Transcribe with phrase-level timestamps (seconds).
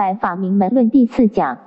[0.00, 1.58] 白法明门论第四讲。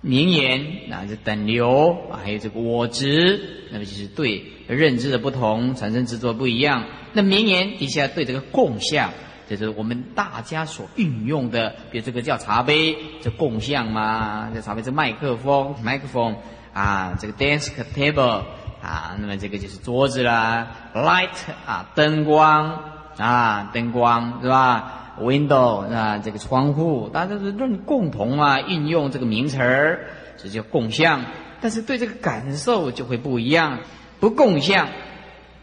[0.00, 6.86] 名言，那是等流啊，还有这个我执，那么就是对认知的不同产生执着不一样。
[7.12, 9.12] 那名言底下对这个共相，
[9.48, 16.34] 就是我们大家所运用的，比如这个叫茶杯，这共相嘛，这茶杯是麦克风，麦克风
[16.72, 18.42] 啊，这个 desk table
[18.82, 22.82] 啊，那么这个就是桌子啦，light 啊，灯光
[23.16, 31.24] 啊，灯光是吧？window 啊，这个窗户，大家都是论共同啊，运用这个名词儿，这叫共相。
[31.60, 33.80] 但是对这个感受就会不一样，
[34.20, 34.88] 不共相，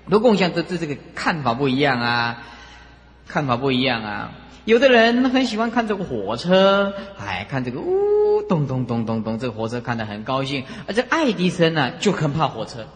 [0.10, 2.44] 不共相，这这这个看法不一样啊，
[3.28, 4.32] 看法不一样啊。
[4.66, 10.66] 有的人很喜欢看这个火车，哎，看这个呜咚咚咚咚咚，这个火车看得很高兴。
[10.88, 12.88] 而这爱迪生呢，就很怕火车。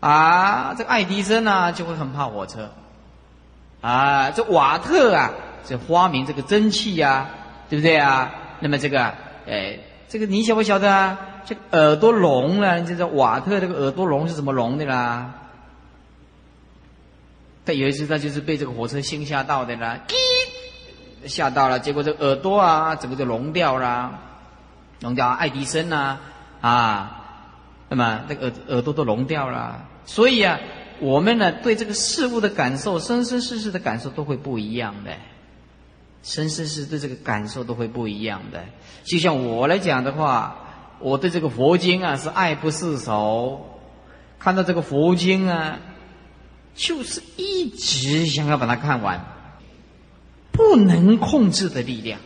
[0.00, 2.70] 啊，这个爱迪生呢，就会很怕火车。
[3.84, 5.30] 啊，这瓦特啊，
[5.62, 7.28] 这发明这个蒸汽呀，
[7.68, 8.32] 对不对啊？
[8.60, 9.12] 那么这个，
[9.46, 11.18] 哎，这个你晓不晓得啊？
[11.44, 15.34] 这耳朵聋了，这个瓦特这个耳朵聋是怎么聋的啦？
[17.66, 19.98] 他有一次他就是被这个火车星吓到的啦，
[21.26, 24.18] 吓到了，结果这耳朵啊，整个就聋掉了，
[25.00, 25.28] 聋掉。
[25.28, 26.16] 爱迪生呐，
[26.62, 27.20] 啊，
[27.90, 30.58] 那么那个耳耳朵都聋掉了，所以啊。
[31.00, 35.12] 我们呢，对这个事物的感受，生生世世的感受都会不一样的，
[36.22, 38.64] 生生世世对这个感受都会不一样的。
[39.02, 43.80] 就像我来讲的话，我对这个佛经啊是爱不释手，
[44.38, 45.78] 看到这个佛经啊，
[46.74, 49.24] 就是一直想要把它看完，
[50.52, 52.20] 不能控制的力量。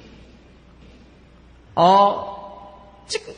[1.74, 2.36] 哦，
[3.06, 3.32] 这个。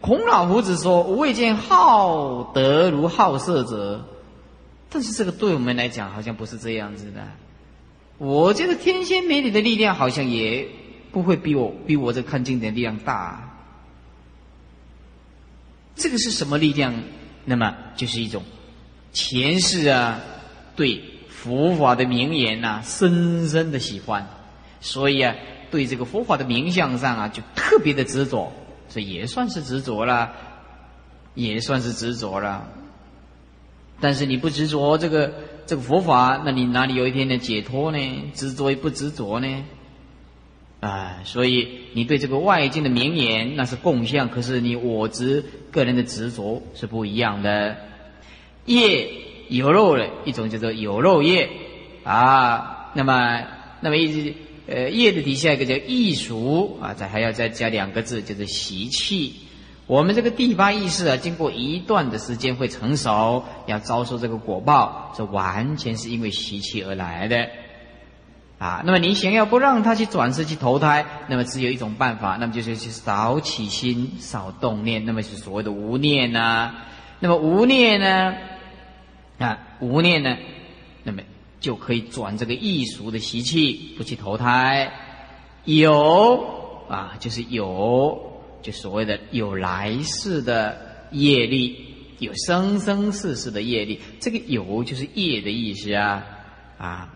[0.00, 4.06] 孔老夫子说：“我未见好德如好色者。”
[4.90, 7.20] 但是这个对我们来讲好像不是这样子的。
[8.18, 10.68] 我这个天仙美女的力量好像也
[11.10, 13.58] 不会比我比我这看经典力量大。
[15.96, 16.94] 这个是什么力量？
[17.46, 18.42] 那么就是一种
[19.12, 20.18] 前世啊
[20.74, 24.26] 对佛法的名言呐深深的喜欢，
[24.80, 25.34] 所以啊
[25.70, 28.50] 对这个佛法的名相上啊就特别的执着。
[28.94, 30.30] 这也算是执着了，
[31.34, 32.68] 也算是执着了。
[34.00, 35.32] 但是你不执着这个
[35.66, 37.98] 这个佛法，那你哪里有一天的解脱呢？
[38.34, 39.64] 执着与不执着呢？
[40.78, 47.76] 啊，所以你对这个外境的名言那是共相，可是你我执个人的执着是不一样的。
[48.64, 49.10] 业
[49.48, 51.50] 有肉的一种叫做有肉业
[52.04, 53.42] 啊，那么
[53.80, 54.34] 那么一直。
[54.66, 59.34] 呃，业的底下一个叫艺俗啊，再还要再加两个字，叫做习气。
[59.86, 67.46] 我们这个第八意识啊，经过一段的时间会成熟，要遭受这个果报，这完全是因为习气而来的
[68.58, 68.82] 啊。
[68.86, 76.74] 那么你想要不让他去转世去投胎，那么只有一种办法，那么就是去少起心，少动念，那么是所谓的无念呐。
[77.20, 78.34] 那么无念呢？
[79.38, 80.38] 啊，无念呢？
[81.02, 81.20] 那么。
[81.64, 84.92] 就可以转这个异俗的习气，不去投胎。
[85.64, 86.44] 有
[86.90, 90.76] 啊，就是有，就所谓的有来世的
[91.10, 91.86] 业力，
[92.18, 93.98] 有生生世世的业力。
[94.20, 96.22] 这个有就是业的意思啊
[96.76, 97.14] 啊。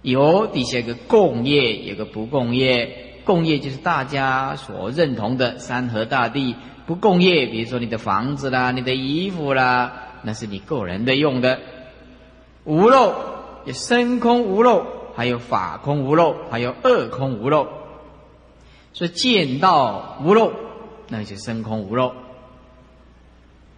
[0.00, 3.20] 有底下有个共业，有个不共业。
[3.26, 6.56] 共业就是大家所认同的山河大地。
[6.86, 9.92] 不共业，比如说你的房子啦，你的衣服啦，
[10.22, 11.60] 那是你个人的用的。
[12.64, 13.31] 无漏。
[13.64, 14.84] 有身空无漏，
[15.14, 17.68] 还有法空无漏，还有二空无漏。
[18.92, 20.52] 所以见到无漏，
[21.08, 22.12] 那就身空无漏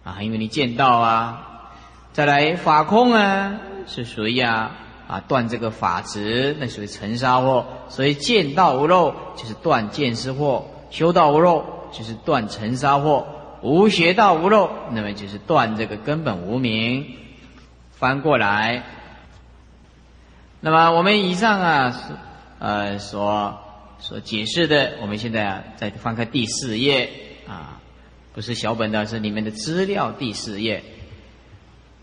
[0.03, 1.71] 啊，因为你见到啊。
[2.11, 4.71] 再来法空啊，是属于啊
[5.07, 7.63] 啊断这个法执，那属于尘沙惑。
[7.87, 13.25] 所以见到无漏就是断见思惑，修道无漏就是断尘沙惑，
[13.61, 17.05] 无学道无漏，那么就是断这个根本无明。
[17.91, 18.83] 翻过来。
[20.61, 21.99] 那么我们以上啊，是
[22.59, 23.59] 呃所
[23.99, 27.09] 所解释的，我们现在啊再翻开第四页
[27.47, 27.79] 啊，
[28.33, 30.83] 不是小本的，是你们的资料第四页，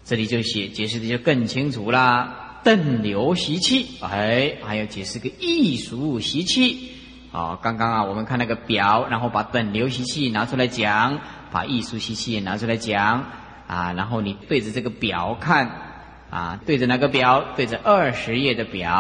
[0.05, 2.61] 这里就写解释的就更清楚啦。
[2.63, 6.93] 邓流习气，哎，还要解释个艺术习气。
[7.33, 11.19] 好，刚刚啊我们看那个表，然后把等流习气拿出来讲，
[11.51, 13.25] 把艺术习气也拿出来讲
[13.67, 15.89] 啊，然后你对着这个表看。
[16.33, 18.91] 啊，对着那个表，对着二十页的表，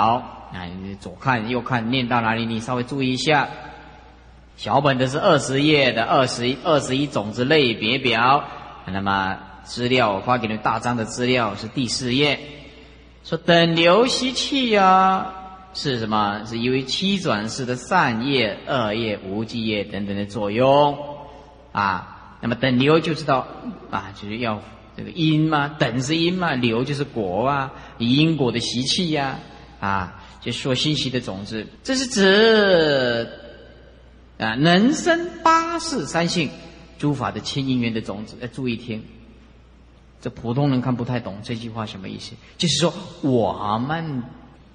[0.52, 0.68] 啊，
[1.00, 3.48] 左看右看，念到哪里你稍微注意一下。
[4.58, 8.44] 小本的是二十页的二十二十一种子类别表，
[8.84, 12.38] 那么资料我发给你大张的资料是第四页，
[13.24, 15.32] 说等流吸气呀，
[15.72, 16.42] 是什么？
[16.44, 20.98] 是因为七转世的善业、恶业、无记业等等的作用
[21.72, 22.36] 啊。
[22.42, 23.46] 那么等流就知道
[23.90, 24.60] 啊，就是要
[24.96, 29.38] 这个因嘛，等是因嘛，流就是果啊，因果的习气呀
[29.80, 33.28] 啊，就说信息的种子，这是指
[34.38, 36.50] 啊能生八世三性
[36.98, 38.36] 诸法的亲因缘的种子。
[38.40, 39.02] 要注意听，
[40.20, 42.92] 这普通人看不太懂这句话什么意思，就是说
[43.22, 44.22] 我们。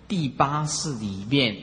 [0.10, 1.54] 第八世里面，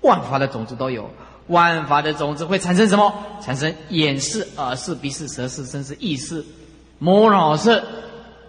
[0.00, 1.10] 万法的种子都有。
[1.48, 3.12] 万法的种子会产生什么？
[3.42, 6.44] 产生眼视、耳视、鼻视、舌视、身视、意识、
[7.02, 7.82] 摩脑视、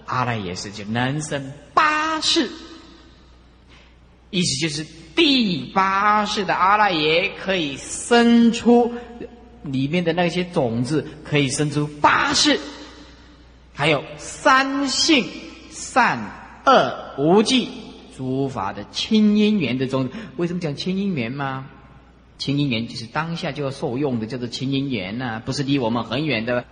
[0.05, 2.51] 阿赖耶识，就能生八世。
[4.29, 4.85] 意思就是
[5.15, 8.93] 第八世的阿赖耶可以生出
[9.63, 12.59] 里面的那些种子，可以生出八世。
[13.73, 15.25] 还有三性
[15.71, 17.69] 善恶无记。
[18.15, 21.65] 诸法的清因缘的种子，为什么讲清因缘吗？
[22.37, 26.65] 清因缘就是当下就要受用的，叫做清因缘呐，不是离我们很远的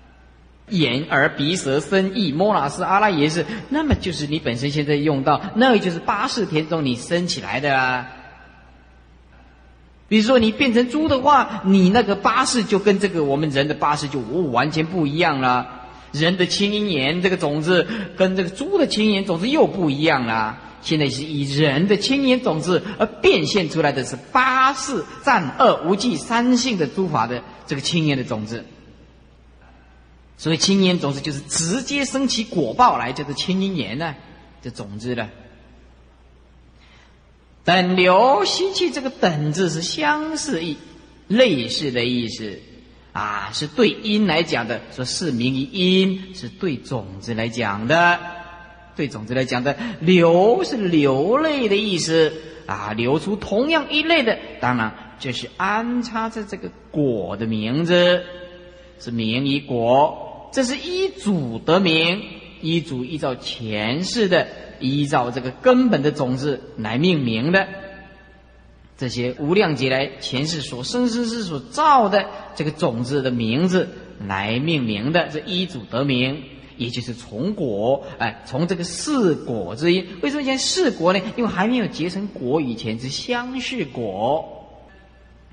[0.70, 8.08] 眼耳鼻舌身意摩拉斯阿拉耶是，那么就是你本身现在用到，那个就是八世田中你生起来的啊。
[10.08, 15.82] 比如说你变成猪的话，你那个八世就跟这个我们人的八世就完全不一样了。
[16.12, 17.88] 人的清因缘这个种子
[18.18, 20.58] 跟这个猪的清因缘种子又不一样了。
[20.82, 28.66] 现在是以人的青年种子而变现出来的是八世善恶无记三性的诸法的这个青年的种子，
[30.42, 34.16] 所以青年种子就是直接升起果报来，叫做青因缘呢，
[34.64, 35.30] 这种子了。
[37.64, 40.78] 等流吸气，这个等字是相似意、
[41.28, 42.60] 类似的意思
[43.14, 48.20] 啊，是对因来讲的，说是名于因，是对种子来讲的。
[48.96, 52.34] 对种子来讲的流是流泪的意思
[52.66, 58.24] 啊，流出同样一类的，当然就是安插在这个果的名字，
[59.00, 62.22] 是名于果，这是依主得名，
[62.62, 64.48] 依主依照前世的，
[64.80, 67.68] 依照这个根本的种子来命名的，
[68.98, 72.26] 这些无量劫来前世所生世世所造的
[72.56, 73.90] 这个种子的名字
[74.28, 76.44] 来命名的，这依主得名。
[76.78, 80.04] 也就是从果，哎，从这个四果之因。
[80.24, 81.22] 为什么讲四果呢？
[81.38, 84.61] 因为还没有结成果以前是相续果。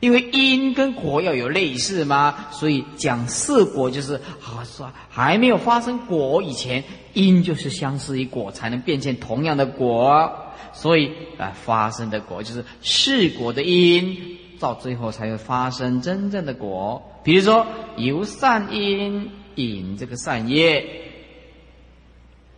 [0.01, 6.85] 因为因跟果要有类似嘛，所以讲四果就是好说还没有发生果以前，
[7.15, 10.31] 因就是相似于果，才能变现同样的果。
[10.73, 17.03] 所以啊，发生的果就是四果的因，到最后才会发生真正的果。
[17.25, 17.67] 比如说
[17.97, 21.05] 由善因引这个善业。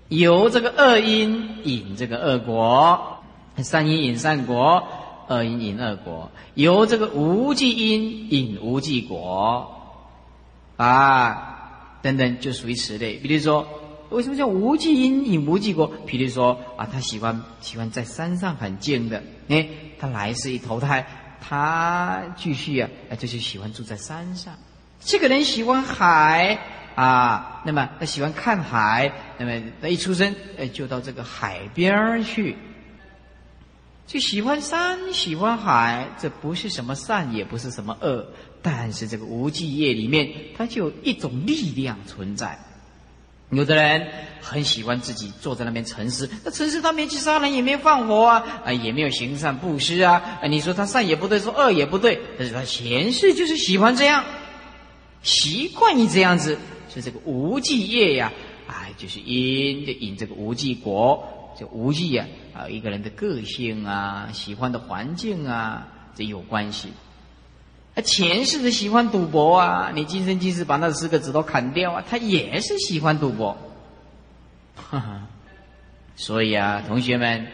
[0.09, 3.23] 由这个恶因引这个恶果，
[3.59, 4.89] 善因引善果，
[5.31, 9.73] 恶因引恶果；由这个无记因引无记果，
[10.77, 13.15] 啊，等等，就属于此类。
[13.15, 13.67] 比如说，
[14.11, 15.91] 为什么叫无记因引无记果？
[16.05, 19.69] 比如说啊，他喜欢喜欢在山上很静的，哎，
[19.99, 21.07] 他来世一投胎，
[21.41, 24.53] 他继续啊，哎，就是喜欢住在山上。
[25.01, 26.59] 这个人喜欢海。
[26.97, 32.57] 啊，那么他喜欢看海，那么他一出生，哎，就到这个海边去，
[34.11, 38.27] 就喜欢山，喜欢海，这不是什么善，也不是什么恶，
[38.61, 42.59] 但是这个无记业里面，它就有一种力量存在。
[43.51, 44.09] 有的人
[44.41, 54.25] 很喜欢自己坐在那边沉思，那沉思他没去杀人，也没放火啊，啊，也没有行善布施啊，啊，你说他善也不对，说恶也不对，但是他前世就是喜欢这样，
[55.23, 56.59] 习惯于这样子。
[56.93, 58.33] 是这个无记业呀，
[58.67, 66.93] 哎，就是因就引这个无记果，就无记呀，啊，一个人的个性啊，喜欢的环境啊，这有关系。
[67.95, 73.57] 啊，前世的喜欢赌博啊，你今生今世把那四个指头砍掉啊，他也是喜欢赌博。
[74.77, 75.27] 哈哈，
[76.17, 77.47] 所以啊，同学们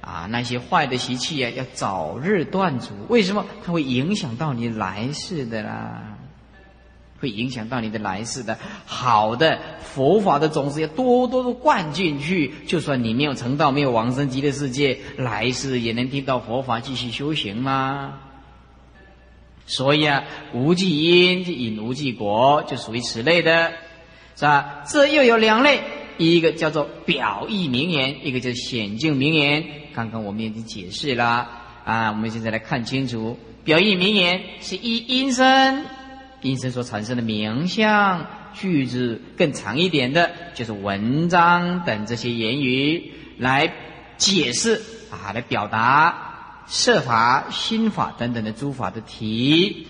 [0.00, 2.94] 啊，那些坏的习气啊，要早日断除。
[3.08, 3.44] 为什么？
[3.64, 6.07] 它会影响到你来世的啦。
[7.20, 18.20] 会影响到你的来世的，好的佛法的种子要多多的灌进去，就算你没有成道，没有往生极乐世界，来世也能听到佛法，继续修行吗？
[19.66, 23.72] 所以啊，无记因引无记果，就属于此类的，
[24.36, 24.82] 是吧？
[24.86, 25.80] 这又有两类，
[26.16, 29.64] 一个叫做表意名言，一个叫显境名言。
[29.92, 31.48] 刚刚我们已经解释了
[31.84, 35.84] 啊，我们现在来看清楚，表意名言是一因声。
[36.40, 43.72] 因声所产生的名相句子更长一点的，就是文章等这些言语来
[44.16, 44.80] 解释
[45.10, 49.86] 啊，来表达设法、心法等等的诸法的题，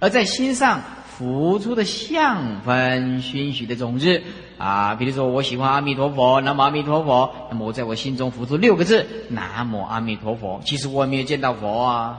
[0.00, 4.22] 而在心上浮出的相分熏习的种子
[4.58, 10.60] 啊，比如说我喜欢阿弥陀佛，南无阿弥陀佛，那么我在我心中浮出六个字：南无阿弥陀佛。
[10.64, 12.18] 其实我也没有见到佛啊，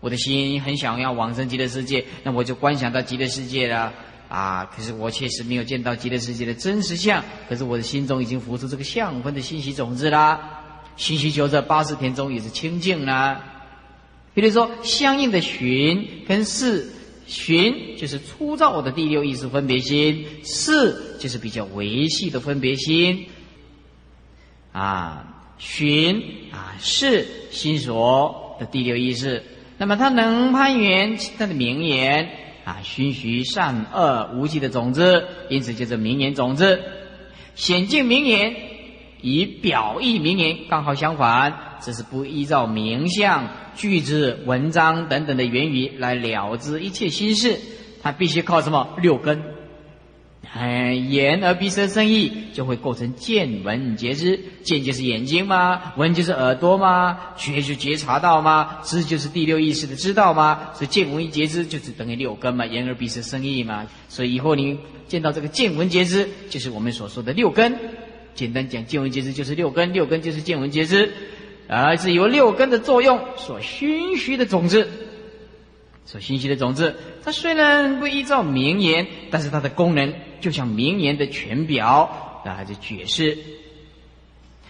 [0.00, 3.92] 我的心很想要往生极乐世界，那我就观想到极乐世界了
[4.28, 4.64] 啊。
[4.74, 10.58] 可是我确实没有见到极乐世界的真实相，可是我的心中已经浮出这个相分的信息种子啦。
[10.96, 13.44] 信息求这八十天中也是清净啦。
[14.32, 16.88] 比如说，相应的寻跟视，
[17.26, 23.26] 寻就是粗糙的第六意识分别心，视就是比较维系的分别心。
[24.72, 29.42] 啊，寻啊是心所的第六意识，
[29.80, 32.28] 那么他能攀缘他的名言
[32.66, 36.78] 啊，熏习善恶无忌的种子，因此就是名言种子，
[37.54, 38.54] 显见名言。
[39.22, 47.58] 以表意名言刚好相反，只是不依照名相、句子、文章等等的言语来了知一切心事，
[48.02, 49.42] 他必须靠什么六根？
[50.52, 54.40] 哎，眼、耳、鼻、舌、身、意就会构成见闻觉知。
[54.62, 55.92] 见就是眼睛吗？
[55.96, 57.18] 闻就是耳朵吗？
[57.36, 58.78] 觉就觉察到吗？
[58.82, 60.70] 知就是第六意识的知道吗？
[60.74, 63.86] 所以见闻觉知就是等于六根嘛，言而、鼻、舌、身、意嘛。
[64.08, 67.78] 所以以后你见到这个见闻觉知，就是我们所说的六根。
[68.34, 71.12] 简单讲，见闻觉知就是六根，六根就是见闻觉知，
[71.68, 74.88] 而是由六根的作用所熏习的种子，
[76.10, 76.96] 所信息的种子。
[77.22, 83.38] 它虽然不依照名言，但是它的功能就像名言的全表啊，就解释，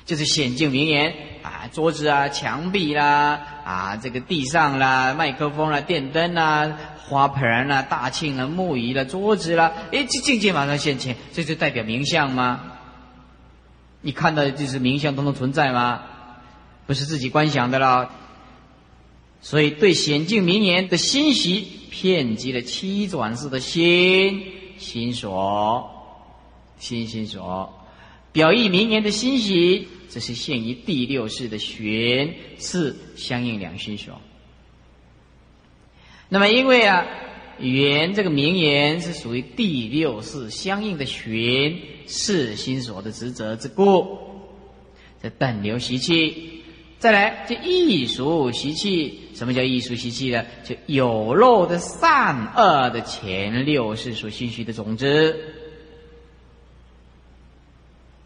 [0.05, 6.77] 就是显见名言啊，桌子啊、墙壁啦啊，这个地上啦、麦克风啦、电灯啦、
[7.09, 12.61] 花盆啦、大庆啦、木椅啦、桌子啦，哎，这境界马上现前，这就代表名相吗？
[14.03, 16.03] 你看到就是名相都能存在吗？
[16.87, 18.11] 不是自己观想的啦。
[19.43, 24.43] 所以对显境名言的欣喜，遍及了七转世的心
[24.79, 25.91] 心所，
[26.79, 27.73] 心心所
[28.33, 34.21] 表意名言的欣喜，这是现于第六世的玄是相应两心所。
[36.29, 37.07] 那么因为啊。
[37.63, 44.17] 缘这个名言是属于第六世相应的玄是心所的职责之故，
[45.23, 46.60] 这等流习气，
[47.01, 50.45] 再来就艺术习气，什么叫艺术习气呢？
[50.63, 55.35] 就有漏的善恶的前六世所心虚的种子，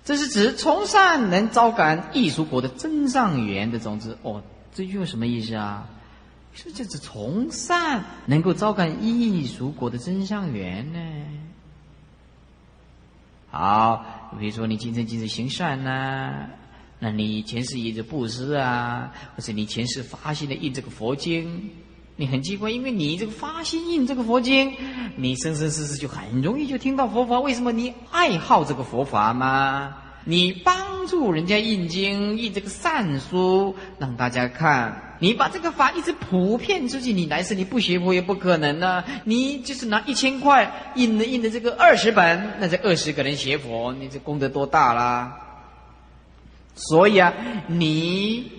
[0.05, 4.19] 这是指从善能招感艺术果的真上缘的种子。
[4.23, 4.43] 哦，
[4.75, 5.89] 这句什么意思啊？
[6.53, 10.99] 是就是从善能够招感艺术果的真相缘呢？
[13.51, 16.49] 好，比如说你今生今世行善呐，
[17.05, 21.69] 那你前世印着布施啊，或者你前世发心的印这个佛经，
[22.17, 24.73] 你很奇怪，因为你这个发心印这个佛经，
[25.15, 27.39] 你生生世世就很容易就听到佛法。
[27.41, 29.99] 为什么你爱好这个佛法吗？
[30.25, 35.19] 你帮助人家印经印这个善书，让大家看。
[35.19, 39.05] 你把这个法一直普遍出去，你来世你不学佛也不可能呢。
[39.25, 45.41] 你就是拿一千块印的印的这个二十本，那这二十个人学佛，你这功德多大啦？
[46.75, 47.33] 所以啊，
[47.67, 48.51] 你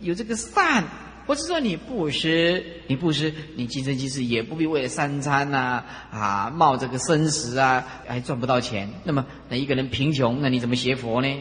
[0.00, 0.84] 有这个善。
[1.26, 8.90] 不是说你布施，你布施，你今生今世也不必为了三餐呐啊冒这个生死啊，还赚不到钱。
[9.04, 11.34] 那么，那一个人贫穷，那你怎么学佛呢？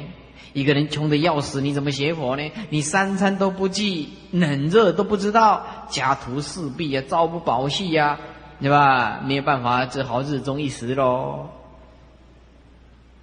[0.53, 2.49] 一个人穷的要死，你怎么学佛呢？
[2.69, 8.17] 你三餐都不记，冷热都不知道，家徒四壁啊，朝不保夕呀，
[8.61, 9.19] 对吧？
[9.25, 11.49] 没有办法，只好日中一时喽。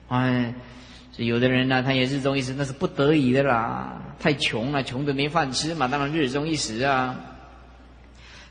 [0.09, 0.55] 哎。
[1.25, 4.01] 有的人呢，他也日中一时，那是不得已的啦。
[4.19, 7.17] 太穷了，穷的没饭吃嘛，当然日中一时啊。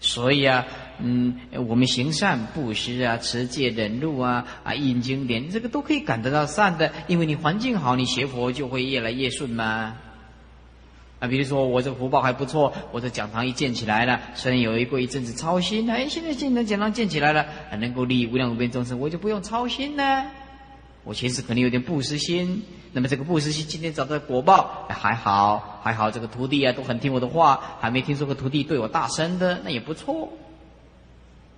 [0.01, 0.65] 所以啊，
[0.99, 1.35] 嗯，
[1.67, 6.91] 我们行善布施啊，持戒忍辱啊，啊，印经典，这个都可以感得到善的。
[7.07, 9.97] 因为你环境好，你学佛就会越来越顺嘛。
[11.19, 20.31] 啊，比如说我这福报还不错，我这讲堂一建起来了，虽然有一过一阵子操心，哎，现在现在讲堂建起来了，还能够利益无量无边众生，我就不用操心呢。
[21.03, 30.29] 我前世可能有点不失心，那么这个不失心今天找到果报还好，还好这个徒弟啊都很听我的话，还没听说过徒弟对我大声的，那也不错，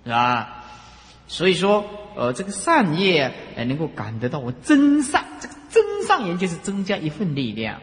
[0.04, 0.64] 是吧？
[1.28, 1.84] 所以说，
[2.14, 7.80] 呃，这个善业哎能够感得到我真善，这个真善言就是增加一份力量。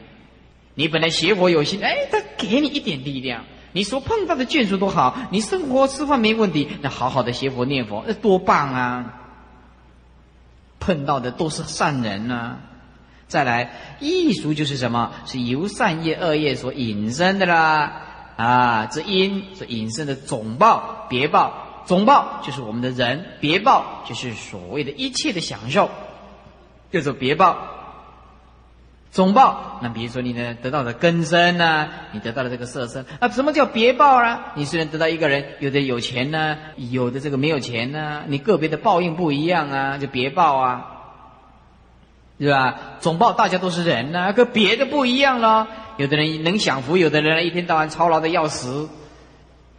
[0.75, 9.18] 你本来邪佛有心，哎，他给你一点力量，你所碰到的眷属都好，你生活吃饭没问题，那好好的学佛念佛，那多棒啊！
[10.79, 12.57] 碰到的都是善人呐，
[13.27, 15.11] 再来，艺术就是什么？
[15.25, 18.05] 是由善业、恶业所引申的啦。
[18.37, 25.89] 啊，这因所引申的总报、别报，总报就是我们的人，别报就是所谓的一切的享受，
[26.89, 27.57] 叫做别报。
[29.11, 34.39] 总报，那比如说你呢得到的根身呢，你得到了这个色身啊，什么叫别报呢？
[34.53, 40.85] 你虽然得到一个人，有的有钱呢，有的这个没有钱呢，你个别的报应不一样啊，就别报啊，
[42.39, 42.75] 是吧？
[42.99, 45.67] 总报大家都是人呢，跟别的不一样了。
[45.97, 48.87] 有的人能享福，有的人一天到晚操劳的要死，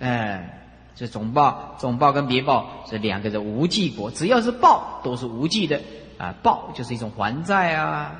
[0.00, 0.60] 哎，
[0.94, 5.80] 这总报、总报跟别报这两个的无记果，只要是报都是无记的
[6.18, 8.12] 啊，报就是一种还债啊，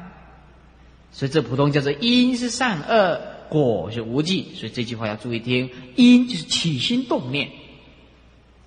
[1.13, 7.51] 所以这普通叫做因是善恶，果是无记，所以这句话要注意听，因就是起心动念，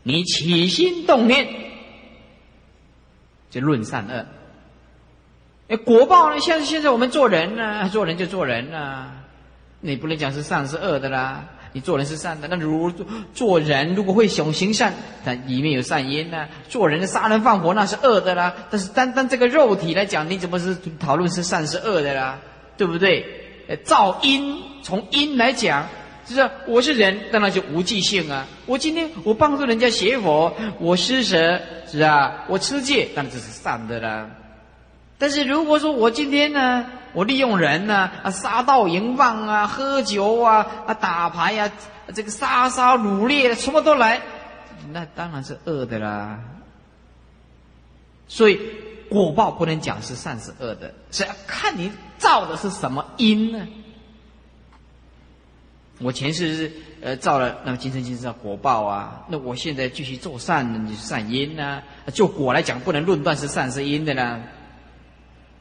[0.04, 1.48] 你起心动念
[3.50, 4.26] 就论善恶，
[5.70, 9.20] 哎，果报呢，像现在我们做人呢，做人就做人啊。
[9.86, 12.92] 你不能讲是善是恶的啦，你做人是善的，那如
[13.34, 14.94] 做人如果会想行善，
[15.26, 16.48] 但里面有善因呢。
[16.70, 22.40] 做人的杀人放火那是恶的啦，但是单单这个肉体来讲，你怎么是讨论是善是恶的啦？
[22.78, 23.26] 对不对？
[23.68, 25.88] 呃造因从因来讲，
[26.26, 28.46] 就是我是人，当然就无记性啊。
[28.66, 34.30] 我今天我帮助人家学佛，我施舍是啊，我持戒，当然这是善的啦。
[35.24, 36.86] 但是如果说我今天呢？
[37.14, 41.72] 我利用人呢啊，杀盗淫妄啊，喝酒啊啊，打牌呀，
[42.14, 44.22] 这个杀杀掳掠，什么都来，
[44.92, 46.42] 那当然是恶的啦。
[48.28, 48.60] 所以
[49.10, 53.66] 果报不能讲是善是恶的，是要看你造的是什么因呢？
[56.00, 59.24] 我前世是呃造了，那么今生今世叫果报啊。
[59.30, 61.82] 那我现在继续做善，你是善因呢。
[62.14, 64.42] 就果来讲，不能论断是善是因的啦。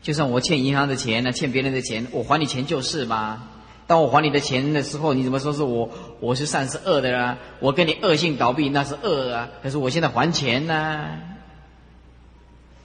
[0.02, 3.48] 就算我欠银行的钱呢，欠别人的钱，我还你钱就是嘛。
[3.86, 5.88] 当我还你的钱的时候，你怎么说是我
[6.20, 7.38] 我是善是恶的啦？
[7.60, 11.18] 我跟你恶性倒闭那是恶啊，可是我现在还钱呢。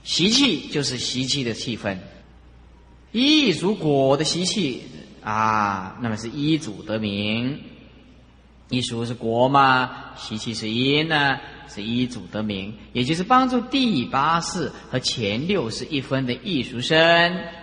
[0.04, 1.98] 习气就是习气的气氛，
[3.12, 4.84] 一属果的习气
[5.22, 7.60] 啊，那么是一主得名。
[8.70, 11.40] 一属是果嘛，习气是因呢。
[11.68, 16.98] 是一祖得名，也就是帮助第八世和前六世一分的艺术生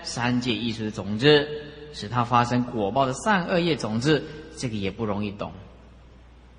[0.03, 1.49] 三界艺术的种子，
[1.93, 4.23] 使它发生果报的善恶业种子，
[4.57, 5.51] 这个也不容易懂，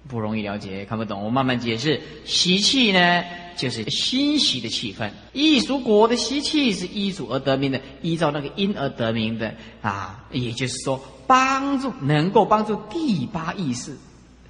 [0.07, 1.23] 不容易了解，看不懂。
[1.23, 2.01] 我慢慢解释。
[2.25, 3.23] 习气呢，
[3.55, 5.09] 就是欣喜的气氛。
[5.33, 13.95] 艺术果的习气是依祖而得名的，依照那个因而得名的啊，也就是说，帮助能够帮助第八意识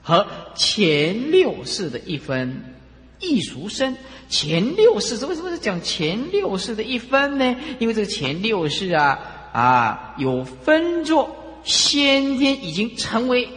[0.01, 2.74] 和前六世的一分。
[3.19, 3.95] 易熟生
[4.27, 7.55] 前六世，为什么是讲前六世的一分呢？
[7.79, 9.19] 因为这个前六世啊
[9.53, 13.49] 啊，有分作先天已经成为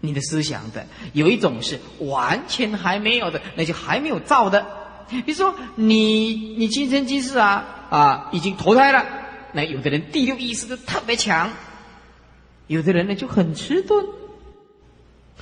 [0.00, 4.66] 你的思想的，有一种是完全还没有的，那就还没有造的。
[5.08, 9.04] 比如说你你今生今世啊啊，已经投胎了，
[9.52, 11.52] 那有的人第六意识都特别强，
[12.66, 14.04] 有的人呢就很迟钝。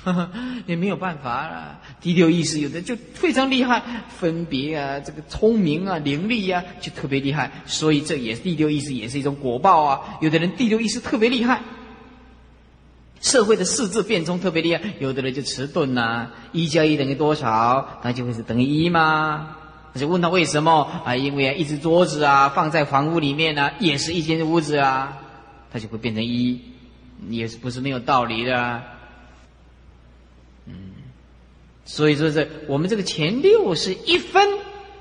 [0.66, 1.80] 也没有办法了。
[2.00, 7.52] 第六意识有的就非常厉害，分别啊，这个聪明啊，伶俐啊，就特别厉害。
[7.66, 10.18] 所以这也是第六意识，也是一种果报啊。
[10.20, 11.62] 有的人第六意识特别厉害，
[13.20, 14.82] 社会的四字变通特别厉害。
[14.98, 18.00] 有的人就迟钝呐，一加一等于多少？
[18.02, 19.56] 那就会是等于一吗？
[19.94, 21.14] 就问他为什么啊？
[21.14, 25.18] 因为啊，一只桌子啊，放在房屋里面呢，也是一间屋子啊，
[25.70, 26.60] 它就会变成一，
[27.28, 28.82] 也是不是没有道理的。
[31.84, 34.48] 所以说，这我们这个前六是一分，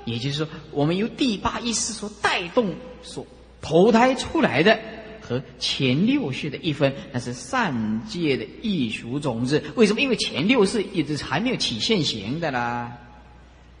[0.04, 3.24] 也就是说，我们由第八意识所带动、所
[3.60, 4.78] 投胎出来的，
[5.20, 9.62] 和前六世的一分，那是善界的艺术种子。
[9.76, 10.00] 为什么？
[10.00, 12.98] 因为前六世一直还没有起现行的啦，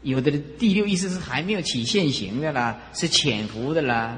[0.02, 4.16] 有的第六意识是还没有起现行的啦，是潜伏的啦。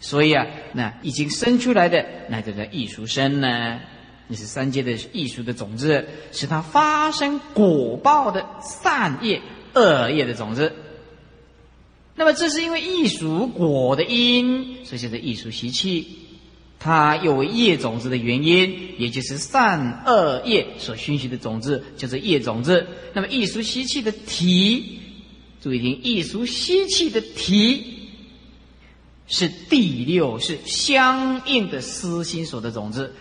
[0.00, 3.80] 所以啊，那已经生出来的，那就叫艺术生呢。
[4.28, 9.40] 你是三界的艺术的种子，使它发生果报的善业、
[9.74, 10.72] 恶业的种子。
[12.14, 16.26] 那么，这是因为艺术果的因，所以叫做艺术习气。
[16.80, 22.86] 它有业种子的原因，也就是善恶业所熏习的种子，叫做业种子。
[23.14, 25.00] 那么，艺术习气的体，
[25.60, 27.82] 注意听，艺术习气的体
[29.26, 33.14] 是第六，是相应的私心所的种子。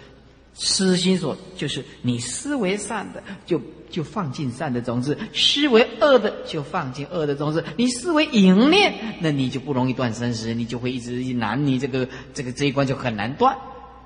[0.59, 7.63] 思心所就是你思维善的，就就放进善的种子；思维恶的，就放进恶的种子。
[7.75, 13.55] 你思维淫念，那你就不容易断生死，你就会一直难，你这个这个这一关就很难断。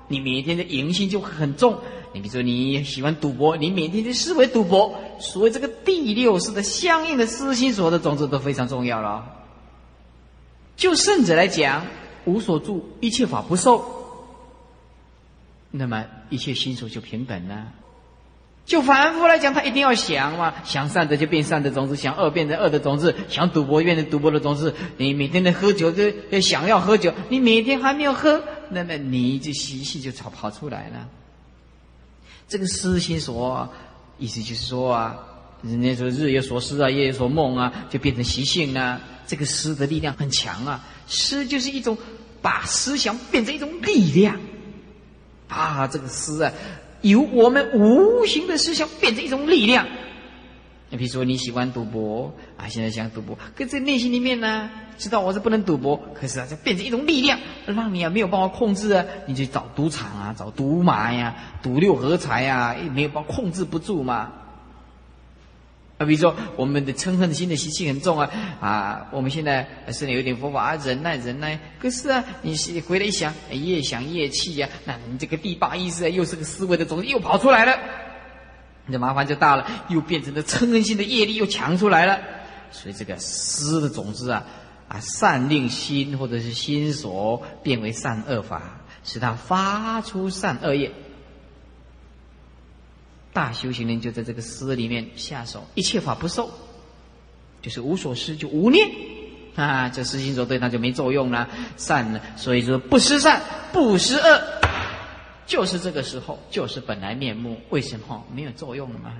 [0.08, 1.78] 你每天的淫心就很重。
[2.12, 9.24] 你比如说你喜欢赌博，你每天就思维赌博，所以这个第六识的相应的思心所的种子都非常重要了。
[10.76, 11.86] 就圣者来讲，
[12.26, 14.01] 无所住，一切法不受。
[15.72, 17.72] 那么一切心所就平等了。
[18.64, 24.72] 就凡夫来讲，他一定要想嘛，想善的就变善的种子，想恶变成恶的种子，想赌博变成赌博的种子。
[24.98, 31.08] 你每天在喝酒，就想要喝酒，你每天还没有喝，那么你这习气就跑跑出来了。
[32.46, 33.68] 这个思心所，
[34.18, 35.18] 意思就是说啊，
[35.62, 39.00] 人家说日有所思啊，夜有所梦啊，就变成习性了。
[39.26, 41.98] 这个思的力量很强啊，思就是一种
[42.40, 44.38] 把思想变成一种力量。
[45.48, 46.52] 啊，这个思啊，
[47.02, 49.86] 由我们无形的思想变成一种力量。
[50.88, 64.32] 你比如说你喜欢赌博啊，现在想赌博，可在内心里面呢，知道我是不能赌博，可是啊，就变成一种力量，让你啊没有办法控制啊，你去找赌场啊，找赌马呀，赌六合彩呀，也没有办法控制不住嘛。
[66.04, 69.06] 比如说，我们的嗔恨心的习气很重啊啊！
[69.12, 71.58] 我们现在身里有点佛法啊，忍耐忍耐。
[71.78, 77.78] 可是啊，你回来一想，越想越气呀，那你这个第八意识又是个思维的种子又跑出来了，
[78.86, 82.18] 你的麻烦就大了，又变成了嗔恨心的业力又强出来了。
[82.70, 84.44] 所以这个思的种子啊
[84.88, 90.90] 啊，善令心或者是心所变为善恶法，使它发出善恶业。
[93.32, 96.50] 大修行人就在这个思里面下手，一切法不受，
[97.62, 98.88] 就是无所思，就无念
[99.54, 99.88] 啊。
[99.88, 102.20] 这思心所对他就没作用了，善了。
[102.36, 103.40] 所以说不思善，
[103.72, 104.42] 不思恶，
[105.46, 107.58] 就是这个时候，就是本来面目。
[107.70, 109.12] 为什么没有作用了吗？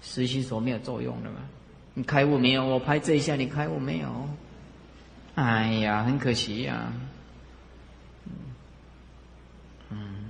[0.00, 1.38] 思心所没有作用了吗？
[1.94, 2.64] 你开悟没有？
[2.64, 4.28] 我拍这一下，你开悟没有？
[5.34, 6.92] 哎呀，很可惜呀。
[9.90, 10.21] 嗯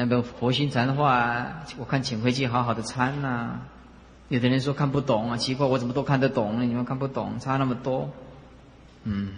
[0.00, 3.62] 那个佛心禅的话，我看请回去好好的参呐。
[4.28, 6.64] 有的人说看不懂啊，奇怪，我怎么都看得懂呢？
[6.64, 8.08] 你们看不懂，差那么多。
[9.02, 9.32] 嗯，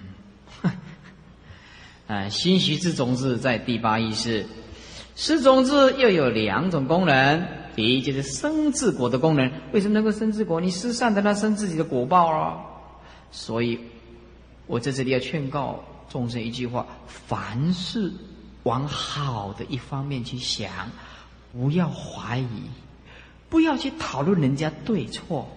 [2.09, 4.45] 啊，心习之种子在第八意识，
[5.17, 7.43] 是种子又有两种功能，
[7.75, 9.51] 第一就是生自果的功能。
[9.73, 10.61] 为什么能够生自果？
[10.61, 12.61] 你施善的，那生自己的果报啊。
[13.31, 13.81] 所以，
[14.67, 18.13] 我在这里要劝告众生一句话：凡事。
[18.71, 20.71] 往好的一方面去想，
[21.53, 22.63] 不要怀疑，
[23.49, 25.49] 不要去讨论人家对错，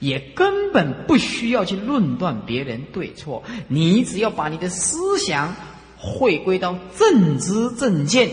[0.00, 3.44] 也根本不需要去论断别人对错。
[3.68, 5.54] 你只要把你的思想
[5.96, 8.28] 回归到正知正见、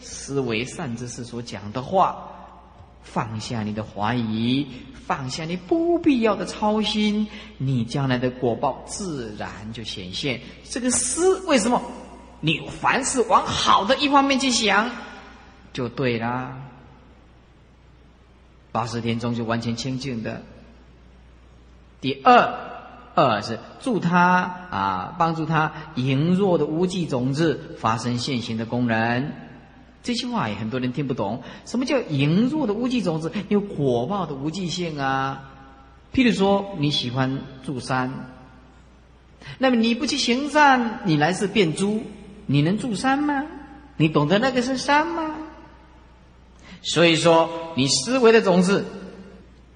[0.00, 2.26] 思维善知识所讲的话，
[3.04, 4.66] 放下你的怀疑，
[5.06, 10.40] 放下你不必要的操心，你将来的果报自然就显现。
[10.68, 11.80] 这个思为什么？
[12.40, 14.90] 你凡事往好的一方面去想，
[15.72, 16.56] 就对啦。
[18.70, 20.42] 八十天中就完全清净的。
[22.00, 22.54] 第二，
[23.16, 29.32] 二是助他啊，帮助他羸弱的无记种子发生现行的功能。
[30.04, 31.42] 这句话也很多人听不懂。
[31.64, 33.32] 什么叫羸弱的无记种子？
[33.48, 35.50] 有果报的无记性啊。
[36.12, 38.30] 譬如说你喜欢住山，
[39.58, 42.04] 那么你不去行善，你来世变猪。
[42.50, 43.44] 你能住山吗？
[43.98, 45.34] 你懂得那个是山吗？
[46.80, 48.84] 所以说，你思维的种子，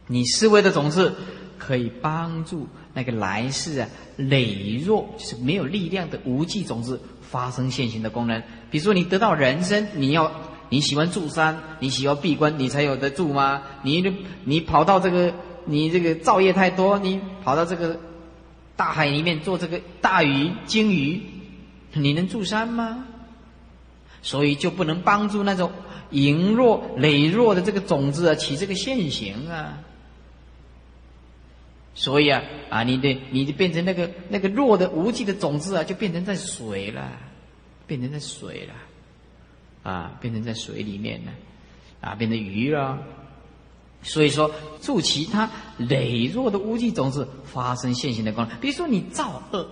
[0.07, 1.15] 你思维的种子
[1.59, 8.43] 可以帮助那个来世啊羸弱，就是没有力量的无际种子发生现行的功能。
[8.71, 10.33] 比如说，你得到人生，你要
[10.71, 13.63] 你喜欢住山，你喜欢闭关，你才有得住吗？
[13.83, 15.35] 你你跑到这个，
[15.67, 17.99] 你这个造业太多，你跑到这个
[18.77, 21.21] 大海里面做这个大鱼、鲸鱼。
[21.95, 23.07] 你能住山吗？
[24.23, 25.73] 所以就不能帮助那种
[26.13, 29.81] 羸弱、羸弱的这个种子啊起这个现行啊。
[31.95, 37.11] 所以啊啊，你的你就变成那个那个弱的无际的种子啊，就变成在水了，
[37.87, 41.33] 变成在水了，啊，变成在水里面了，
[42.01, 42.99] 啊，变成鱼了。
[44.05, 44.51] 所以说，
[44.81, 48.59] 助其他羸弱的无际种子发生现行的功能。
[48.61, 49.69] 比如说，你造恶，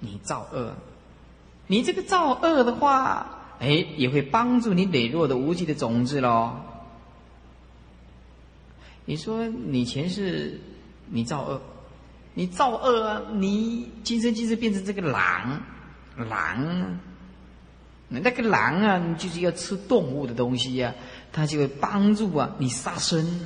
[0.00, 0.74] 你造恶。
[1.66, 6.52] 你这个造恶的话，哎，也会帮助你羸弱的无极的种子喽。
[9.06, 10.60] 你说你前世
[11.08, 11.60] 你造恶，
[12.34, 15.62] 你造恶啊，你今生今世变成这个狼，
[16.16, 16.98] 狼，
[18.08, 20.94] 那个狼啊，就是要吃动物的东西呀，
[21.32, 23.40] 它就会帮助啊你杀生，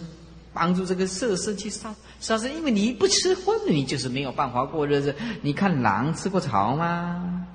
[0.53, 2.53] 帮助这个色身去杀杀生。
[2.55, 5.15] 因为你不吃荤，你就是没有办法过日子。
[5.43, 7.47] 你看狼吃过草吗？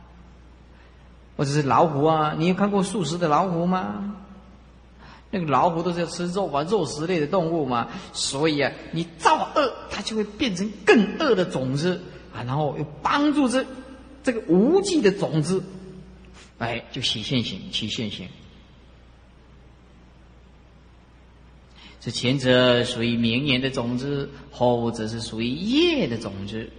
[1.43, 2.33] 或者是老虎啊？
[2.37, 4.15] 你有看过素食的老虎吗？
[5.29, 7.89] 那个老虎都是要吃肉啊，肉食类的动物嘛。
[8.13, 12.01] 所以啊，你造恶，它就会变成更恶的种子
[12.33, 13.65] 啊，然后又帮助这
[14.23, 15.61] 这个无忌的种子。
[16.59, 18.25] 哎，就起现行，起现行。
[21.99, 26.69] 这前者属于名言的种子，后者是属于业的种子。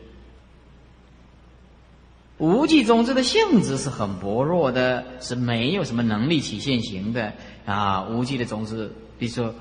[2.39, 7.33] 无记种子的性质是很薄弱的，是没有什么能力起现行的
[7.65, 8.05] 啊。
[8.09, 9.55] 无记的种子，比如说，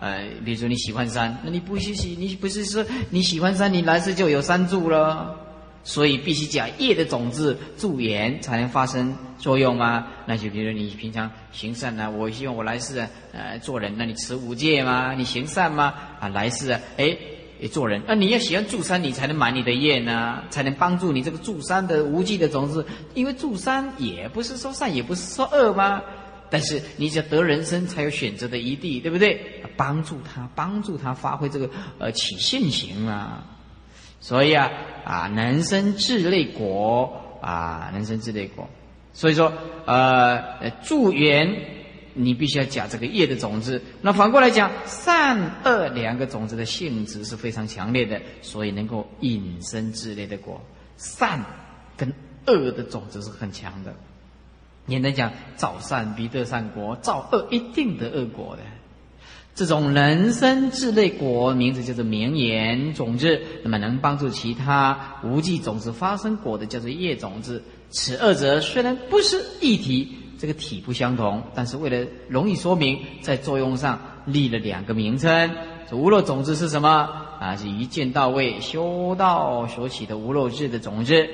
[0.00, 5.38] 呃，比如说你喜欢山，那你不喜喜，你不是说你喜欢山，你来世就有山住了。
[5.84, 10.06] 所以必须讲业的种子助缘才能发生作用吗？
[10.26, 15.12] 那就比如你平常行善呢，我希望我来世啊，呃，做人，那你持五戒吗？
[15.14, 15.92] 你行善吗？
[16.20, 17.16] 啊，来世啊，哎，
[17.68, 22.84] 做人，那你要喜欢助山，你才能满你的业呢，才能帮助你这个助山的无忌的种子。
[23.14, 26.02] 因为助山也不是说善，也不是说恶吗？
[26.50, 29.62] 但是你只要得人生，才有选择的余地，对不对？
[29.76, 33.44] 帮助他，帮助他发挥这个呃起现行啊。
[34.20, 34.70] 所以啊
[35.04, 38.68] 啊，能生智类果啊，能生智类果。
[39.14, 39.52] 所以说，
[39.84, 41.54] 呃，助缘
[42.14, 43.80] 你必须要讲这个业的种子。
[44.00, 50.60] 那反过来讲，善恶两个种子的性质是非常强烈的，所以能够引生智类的果。
[50.96, 51.44] 善
[51.96, 52.12] 跟
[52.46, 53.94] 恶的种子是很强的。
[54.86, 58.62] 也能讲造善必得善果，造恶一定得恶果的。
[59.54, 63.40] 这种人生智类果，名字叫做名言种子。
[63.62, 67.62] 那么能帮助其他无记种子发生果的，叫做业种子。
[67.90, 75.52] 此二者虽然不是一体，这个体不相同，但是为了容易说明，在作用上立了两个名称。
[75.88, 76.88] 这无漏种子是什么？
[77.38, 81.28] 啊，是一见到位修道所起的无漏智的种子。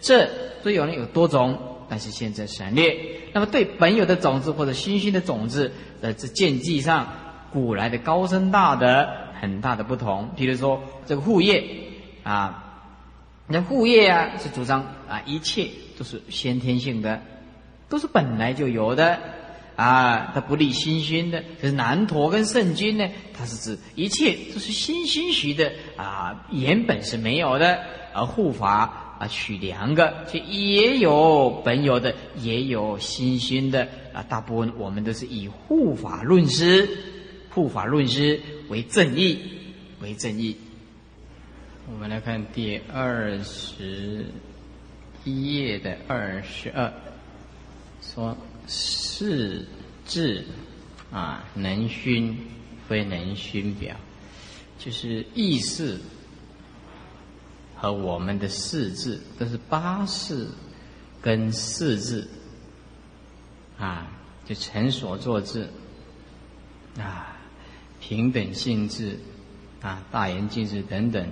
[0.00, 0.30] 这
[0.62, 2.96] 虽有人有多种，但是现在省略。
[3.32, 7.08] 那么对本有的种子或者新兴的种子，在这见记上。
[7.52, 9.08] 古来的高深大德
[9.40, 11.64] 很大的不同，比如说这个护业
[12.22, 12.84] 啊，
[13.48, 17.20] 那护业啊是主张啊一切都是先天性的，
[17.92, 19.18] 都是本来就有的
[19.76, 21.44] 啊，它不利心熏的。
[21.60, 27.78] 可是南陀跟圣君呢，它是指一切都是心心虚的啊，原本是没有的。
[28.14, 34.24] 而护法啊取两个，就也有本有的，也有心熏的啊。
[34.26, 36.88] 大部分我们都是以护法论师。
[37.50, 39.38] 护法论师为正义，
[40.00, 40.56] 为正义。
[41.92, 44.24] 我们来看第二十
[45.24, 46.90] 一页的二十二，
[48.02, 48.36] 说
[48.66, 49.66] 世
[50.04, 50.44] 智
[51.10, 52.36] 啊，能熏
[52.88, 53.96] 非能熏表，
[54.78, 55.98] 就是意识
[57.76, 60.46] 和我们的四字都是八识
[61.20, 62.28] 跟四字
[63.78, 64.12] 啊，
[64.44, 65.70] 就成所作字
[66.98, 67.28] 啊。
[68.00, 69.16] 平等性质，
[69.80, 71.24] 啊，大圆镜智等等。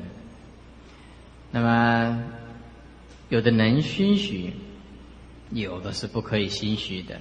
[1.51, 2.23] 那么，
[3.29, 4.55] 有的能熏许，
[5.53, 7.21] 有的是不可以心虚的。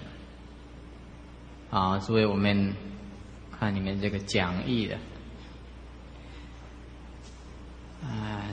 [1.70, 2.74] 啊，作为我们
[3.60, 4.98] 看你们这个讲义的，
[8.04, 8.50] 啊，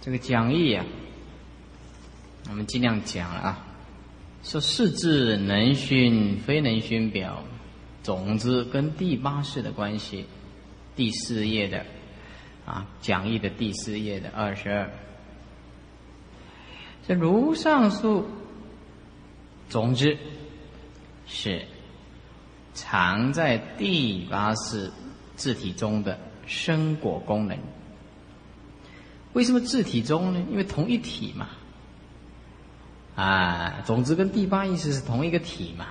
[0.00, 0.84] 这个讲义啊，
[2.50, 3.66] 我们尽量讲啊，
[4.42, 7.42] 说四字能熏，非能熏表。
[8.02, 10.26] 总之跟第八式的关系，
[10.94, 11.86] 第四页的
[12.66, 14.90] 啊讲义的第四页的二十二，
[17.06, 18.26] 这如上述
[19.68, 20.16] 总之
[21.26, 21.66] 是
[22.72, 24.90] 藏在第八式
[25.36, 27.58] 字体中的生果功能。
[29.34, 30.42] 为什么字体中呢？
[30.50, 31.48] 因为同一体嘛，
[33.16, 35.86] 啊，种子跟第八意思是同一个体嘛。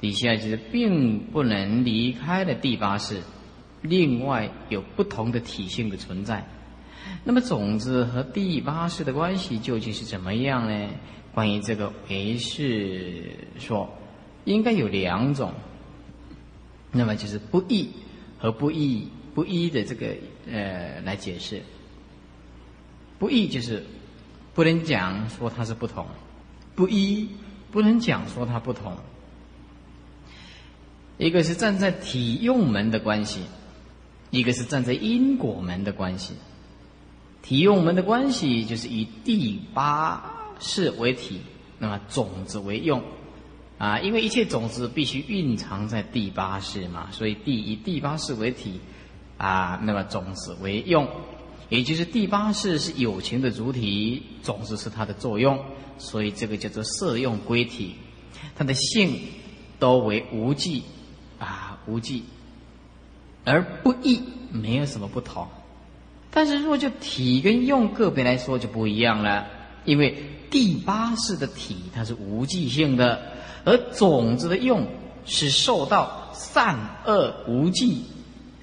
[0.00, 3.20] 底下就是并不能离开的第八式，
[3.82, 6.46] 另外有不同的体性的存在。
[7.24, 10.88] 那么种子和第八式的关系究竟是怎么样呢？
[11.34, 13.22] 关于这个唯是
[13.58, 13.88] 说，
[14.44, 15.52] 应该有两种。
[16.90, 17.90] 那么就是不异
[18.38, 20.06] 和不异不一的这个
[20.50, 21.62] 呃来解释。
[23.18, 23.84] 不异就是
[24.54, 26.06] 不能讲说它是不同，
[26.74, 27.28] 不一
[27.70, 28.96] 不能讲说它不同。
[31.18, 33.42] 一个是站在体用门的关系，
[34.30, 36.34] 一个是站在因果门的关系。
[37.42, 41.40] 体用门的关系就是以第八世为体，
[41.78, 43.02] 那么种子为用。
[43.78, 48.80] 啊，因为一切种子必须蕴藏在第八世嘛，所以第以第八世为体
[49.36, 51.08] 啊，那么种子为用，
[51.68, 55.64] 也就是第八世是友情的主体，种子是它的作用，
[55.96, 57.94] 所以这个叫做色用归体，
[58.56, 59.20] 它的性
[59.78, 60.82] 都为无记
[61.38, 62.24] 啊，无记
[63.44, 64.20] 而不异，
[64.50, 65.46] 没有什么不同。
[66.30, 69.46] 但是，若就体跟用个别来说就不一样了，
[69.86, 70.14] 因为
[70.50, 73.18] 第八式的体它是无记性的，
[73.64, 74.86] 而种子的用
[75.24, 78.04] 是受到善恶无记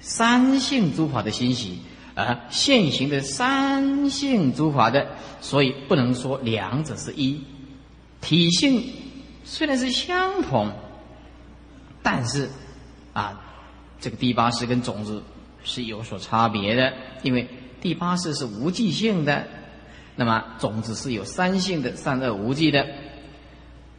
[0.00, 1.80] 三性诸法的欣喜，
[2.14, 5.08] 而现行的三性诸法的，
[5.40, 7.42] 所以不能说两者是一。
[8.20, 8.84] 体性
[9.44, 10.72] 虽然是相同，
[12.00, 12.48] 但是
[13.12, 13.40] 啊，
[14.00, 15.20] 这个第八式跟种子。
[15.68, 16.92] 是有所差别的，
[17.24, 17.48] 因为
[17.80, 19.46] 第八世是无记性的，
[20.16, 22.86] 那么种子是有三性的，善恶无记的。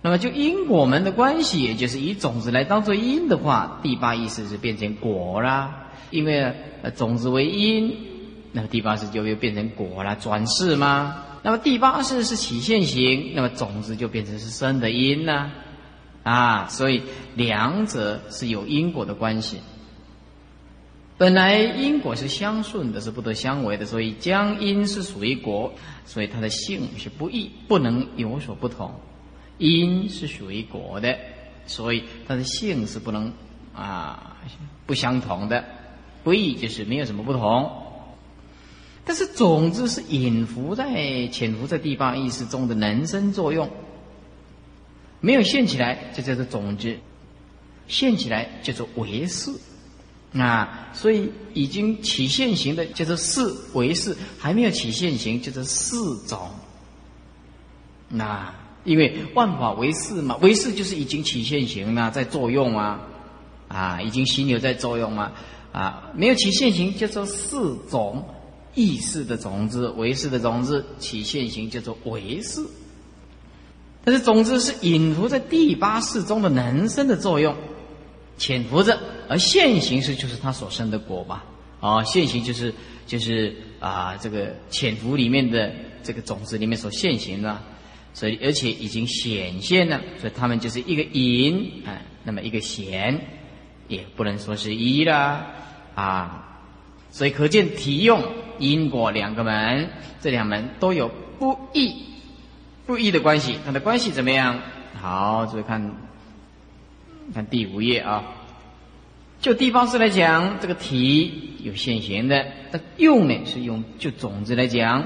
[0.02, 5.90] 那么就因果门的关系，也就是以种子来当做因的话，第八意识是变成果啦。
[6.12, 6.54] 因为
[6.96, 7.98] 种子为因，
[8.54, 11.24] 那么第八世就又变成果啦，转世吗？
[11.44, 15.52] 那么第八世是起现行，那么种子就变成是生的因呢？
[16.24, 17.02] 啊，所以
[17.36, 19.60] 两者是有因果的关系。
[21.18, 25.74] 本来因果是相顺的，是不得相违的，所以将因是属于果，
[26.06, 28.94] 所以它的性是不异，不能有所不同。
[29.58, 31.18] 因是属于果的，
[31.66, 33.34] 所以它的性是不能
[33.74, 34.38] 啊
[34.86, 35.66] 不相同的，
[36.24, 37.72] 不异就是没有什么不同。
[39.04, 43.68] 但是种子是隐伏在潜伏在地方意识中的能生作用，
[45.20, 46.96] 没有现起来就叫做种子，
[47.88, 49.52] 现起来叫做为事。
[50.40, 56.50] 啊，所以已经起现行的叫做四为四，还没有起现行叫做四种。
[58.10, 63.02] 那因为万法为四嘛，为四就是已经起现行了，在作用啊，
[63.68, 65.34] 啊，已经心流在作用啊，
[65.72, 68.26] 啊，没有起现行叫做四种
[68.76, 72.70] 意识的种子，为四的种子起现行叫做为四。
[74.04, 77.56] 但是种子是隐伏在第八世中的人生的作用。
[78.40, 81.44] 潜伏着，而现行是就是它所生的果吧？
[81.80, 82.74] 啊，现行就是
[83.06, 85.72] 就是啊，这个潜伏里面的
[86.04, 87.58] 这个种子里面所现行的，
[88.14, 93.20] 所以而且已经显现了，所以他们就是一个隐啊，那么一个显，
[93.88, 95.46] 也不能说是一啦
[95.94, 96.60] 啊，
[97.12, 98.24] 所以可见体用
[98.60, 101.96] 因果两个门，这两门都有不异
[102.86, 104.60] 不异的关系，它的关系怎么样？
[105.00, 106.08] 好，注意看。
[107.34, 108.24] 看第五页啊，
[109.40, 115.06] 就地方式来讲，这个体有现行的，那用呢是用就种子来讲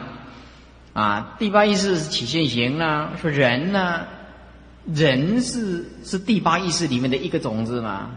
[0.94, 1.36] 啊。
[1.38, 4.08] 第八意识是起现行啊，说人呢，
[4.94, 8.12] 人是是第八意识里面的一个种子嘛。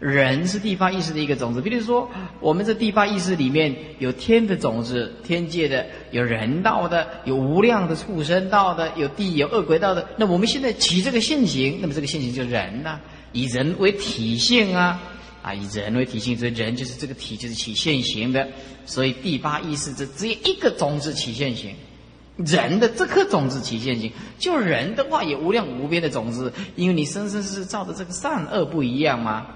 [0.00, 10.08] 人是第八意识的一个种子，比如说我们这第八意识里面有天的种子，天界的有人道的，有无量的畜生道的，有地有恶鬼道的。
[10.16, 12.98] 那我们现在起这个现行，那么这个现行就人呐，
[13.30, 15.00] 以人为体性啊，
[15.42, 18.48] 啊，以人为体性，所以人就是这个体，就是起现行的。
[18.86, 21.74] 所以第八意识这只有一个种子起现行，
[22.36, 29.46] 人的这颗种子起现行，就人的话也无量无边的种子，因为你生生世世造的这个善恶不一样嘛。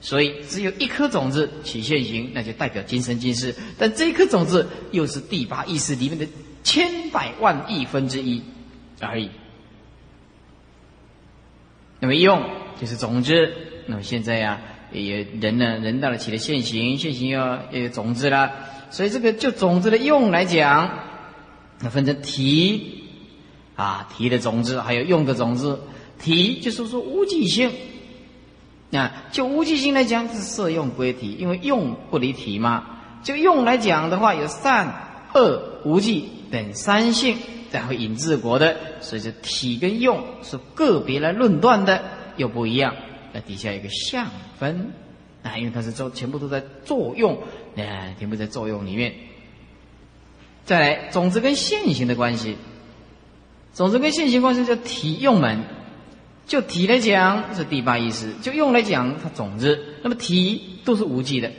[0.00, 3.54] 所以只有一颗种子起现行，那就代表今生今世。
[3.78, 6.26] 但这一颗种子又是第八意识里面的
[6.62, 8.42] 千百万亿分之一
[9.00, 9.30] 而已。
[12.00, 12.44] 那么用
[12.78, 13.32] 就是种子。
[13.86, 14.60] 那么现在呀，
[14.92, 18.50] 也人呢，人到了起了现行，现行要要有种子了。
[18.90, 20.90] 所以这个就种子的用来讲，
[21.80, 23.04] 那分成提
[23.74, 25.80] 啊提的种子，还有用的种子。
[26.18, 27.70] 提就是说无记性。
[28.90, 32.84] 那就无记性来讲是色用归体，因为用不离体嘛。
[33.22, 34.92] 就用来讲的话，有善
[35.34, 37.38] 恶无记等三性，
[37.70, 38.76] 然后引治国的。
[39.00, 42.02] 所以，这体跟用是个别来论断的，
[42.36, 42.94] 又不一样。
[43.32, 44.26] 那底下有个相
[44.58, 44.92] 分
[45.42, 47.38] 啊，因为它是作全部都在作用，
[47.76, 49.14] 啊，全部在作用里面。
[50.64, 52.56] 再来，种子跟现行的关系，
[53.74, 55.64] 种子跟现行关系叫体用门。
[56.44, 61.50] 就体来讲是第八意识，就用来讲它种子，那么体都是无记的。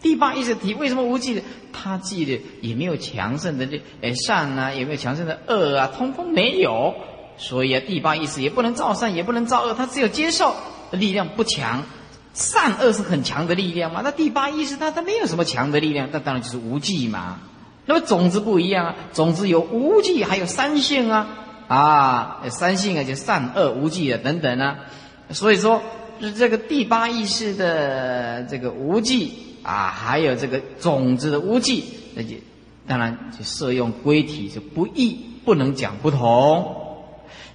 [0.00, 1.42] 第八意识体为什么无记的？
[1.72, 6.94] 它记的也没有强盛的这诶善啊，也没有强盛的恶啊，通通没有。
[7.36, 10.54] 所以啊，第八意识也不能造善，也不能造恶，它只有接受，
[10.92, 11.84] 力量不强。
[12.34, 14.00] 善恶是很强的力量嘛？
[14.04, 17.40] 那第八意识它它没有什么强的力量，那当然就是无记嘛。
[17.84, 21.26] 那么种子不一样啊，种子有无记，还有三性啊。
[21.66, 24.76] 啊，三性啊，就善恶无记啊，等等啊。
[25.30, 25.82] 所以说，
[26.36, 31.84] 这个第八意识的这个无记啊，还有这个种子的无记，
[32.14, 32.36] 那就
[32.86, 36.87] 当然就适用归体，就不异，不能讲不同。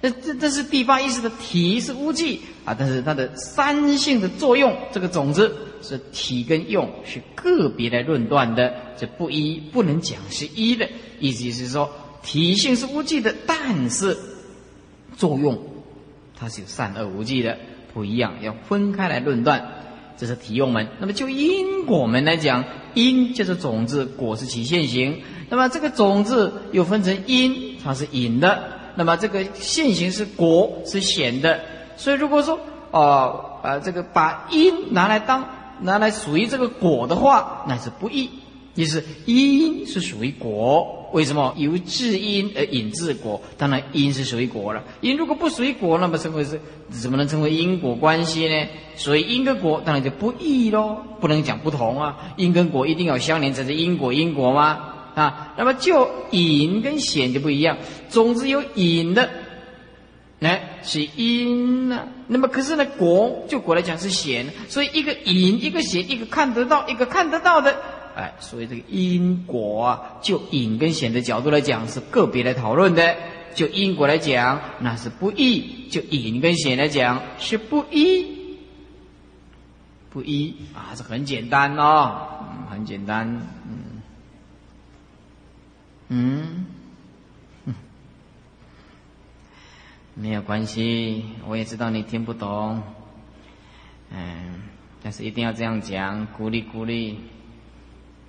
[0.04, 10.86] 这这这是第八意识的体是无记啊，但是它的三性的作用，这个种子是体跟用是个别来论断的，这不一不能讲是一的
[11.20, 11.90] 意思是说，
[12.22, 14.14] 体性是无记的，但是
[15.16, 15.58] 作用
[16.38, 17.56] 它是有善恶无记的，
[17.94, 19.80] 不一样，要分开来论断。
[20.18, 20.86] 这是体用门。
[21.00, 25.22] 那么就因果门来讲，因就是种子，果是起现行。
[25.48, 28.73] 那么这个种子又分成因，它是引的。
[28.96, 31.60] 那么这个现行是果是显的，
[31.96, 32.58] 所以如果说
[32.90, 35.44] 哦呃这个把因拿来当
[35.80, 38.30] 拿来属于这个果的话，那是不义。
[38.76, 43.40] 意思因是属于果，为什么由至因而引致果？
[43.56, 44.82] 当然因是属于果了。
[45.00, 48.66] 因如果不属于果，那么称为是怎么能称为因果关系呢？
[48.96, 52.34] 所以因跟果当然就不义喽，不能讲不同啊。
[52.36, 54.93] 因跟果一定要相连才是因果因果吗？
[55.14, 57.78] 啊，那么就隐跟显就不一样，
[58.10, 59.30] 种子有隐的，
[60.40, 62.08] 来是因呢。
[62.26, 67.76] 那么可是呢，果就果来讲是显，所以一个隐一个显，一个看得到，一个看得到的，
[68.16, 73.14] 哎，所以这个因果啊，就隐跟显的角度来讲是个别来讨论的。
[73.54, 78.26] 就因果来讲，那是不异；就隐跟显来讲是不一，
[80.10, 82.26] 不一啊，这很简单哦，
[82.68, 83.28] 很简单，
[83.68, 83.93] 嗯。
[86.08, 86.66] 嗯，
[90.14, 92.82] 没有关系，我也知道你听不懂，
[94.10, 94.62] 嗯，
[95.02, 97.18] 但是一定要这样讲，鼓励鼓励，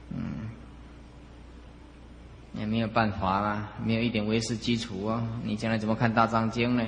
[0.10, 0.50] 嗯，
[2.54, 6.88] 也没有办法啦，没有一点唯识基础啊，你将来怎么看大藏经呢？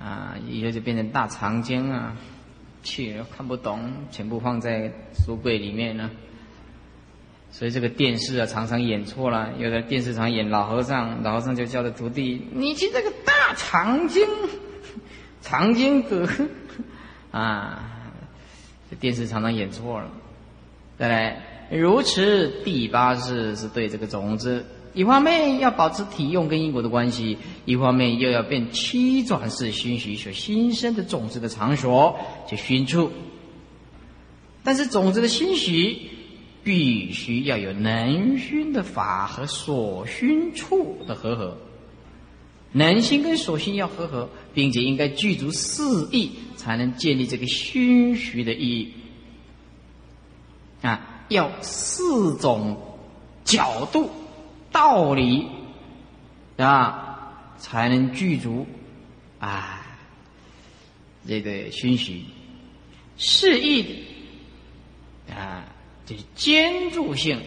[0.00, 2.16] 啊，以后就变成大长经啊，
[2.82, 6.10] 去了看不懂，全部放在书柜里面呢。
[7.56, 9.52] 所以这个电视啊，常常演错了。
[9.60, 14.26] 有的电视常演老和尚，老和尚就叫他徒弟：“你去这个大长经，
[15.40, 16.28] 长经阁
[17.30, 17.92] 啊。”
[18.90, 20.10] 这电视常常演错了。
[20.98, 32.18] 再来，如此第八式是对这个种子，一方面要保持体用跟因果的关系，一方面又要变七转式熏习所新生的种子的场所，
[32.50, 33.12] 就熏处。
[34.64, 36.10] 但是种子的熏习。
[36.64, 41.58] 必须要有能熏的法和所熏处的和合，
[42.72, 48.94] 能心跟所熏要和合，并且应该具足四意，才能建立这个熏徐的意义。
[50.80, 52.98] 啊，要四种
[53.44, 54.10] 角度、
[54.72, 55.46] 道理
[56.56, 58.66] 啊，才能具足
[59.38, 59.86] 啊
[61.28, 62.22] 这个熏徐
[63.18, 64.04] 四意
[65.30, 65.66] 啊。
[66.06, 67.40] 这是坚住性，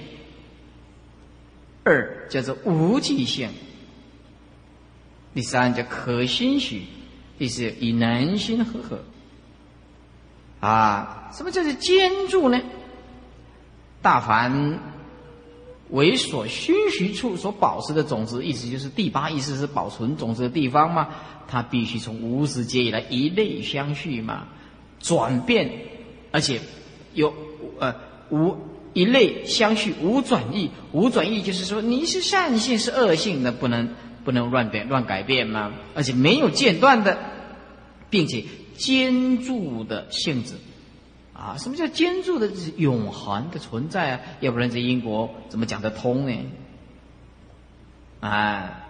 [1.84, 3.50] 二叫做无记性，
[5.36, 6.82] 第三叫可心许，
[7.38, 9.00] 第四以能心和合。
[10.60, 12.60] 啊，什么叫做坚住呢？
[14.02, 14.80] 大凡
[15.92, 21.10] 为所虚许处所保持的种子，意思就是第八意思是保存种子的地方嘛，
[21.48, 24.48] 它必须从无始劫以来一类相续嘛，
[25.00, 25.72] 转变，
[26.32, 26.60] 而且
[27.14, 27.32] 有
[27.78, 28.07] 呃。
[28.30, 28.58] 无
[28.94, 33.90] 一类相续，无转意，无转意就是说你是善性是恶性的，不能
[34.26, 35.74] 不能乱变乱改变吗？
[35.94, 37.18] 而且没有间断的，
[38.10, 38.44] 并且
[38.76, 40.56] 坚住的性质，
[41.34, 42.48] 啊，什么叫坚住的？
[42.56, 44.20] 是永恒的存在啊！
[44.40, 46.36] 要不然这因果怎么讲得通呢？
[48.20, 48.84] 啊，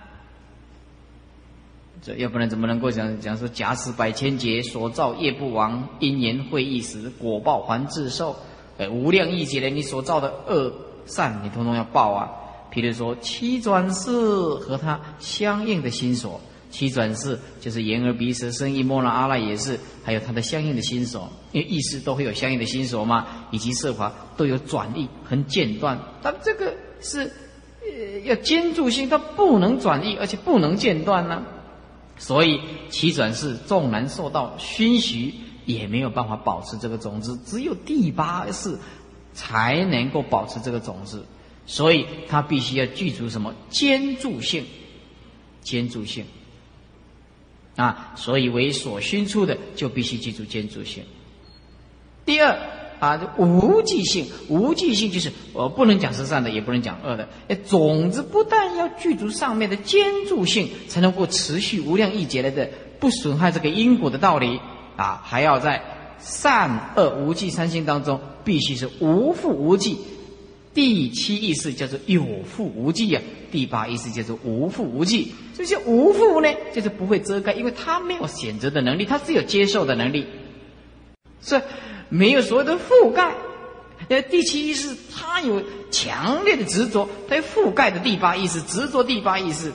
[2.01, 8.37] 这要不然怎么能够讲讲说假使百千劫所造业不亡，因缘会意时，果报还自受。
[8.77, 10.71] 呃，无量亿劫的你所造的恶
[11.05, 12.29] 善，你通通要报啊。
[12.71, 25.97] 譬如说七转世和他相应的心所，七转世就是眼耳鼻舌身意莫那阿赖也是，还有他的相应的心所，因为意识都会有相应的心所嘛，以及色法都有转意，很间断。
[26.21, 27.21] 但这个是
[27.81, 31.41] 呃要坚住心，它不能转意，而且不能间断呢。
[32.19, 32.59] 所以
[32.89, 35.33] 七转世纵然受到熏习。
[35.67, 38.75] 也没有办法保持这个种子，只有第八世
[39.35, 41.23] 才能够保持这个种子，
[41.67, 43.53] 所以它必须要具足什么？
[43.69, 44.65] 坚住性，
[45.61, 46.25] 坚住性。
[47.75, 51.03] 啊，所以为所熏出的就必须记住坚住性。
[52.25, 52.57] 第二，
[52.99, 57.27] 啊，无记性，无记性就是我不能讲是善的，也不能讲恶的。
[57.67, 62.67] 种子不但要具足上面的坚住性，才能够持续无量亿劫来的
[62.99, 64.59] 不损害这个因果的道理。
[64.97, 65.81] 啊，还要在
[66.19, 69.97] 善恶无记三心当中，必须是无复无记。
[70.73, 73.21] 第七意识叫做有复无记呀，
[73.51, 75.33] 第八意识叫做无复无记。
[75.55, 80.27] 这些无复呢，就是不会遮盖，因为他没有选择的能力，他只有接受的能力，
[81.41, 81.59] 是
[82.09, 83.35] 没有所谓的覆盖。
[84.09, 89.71] 呃，第七意识他有强烈的执着，它覆盖的第八意识执着第八意识，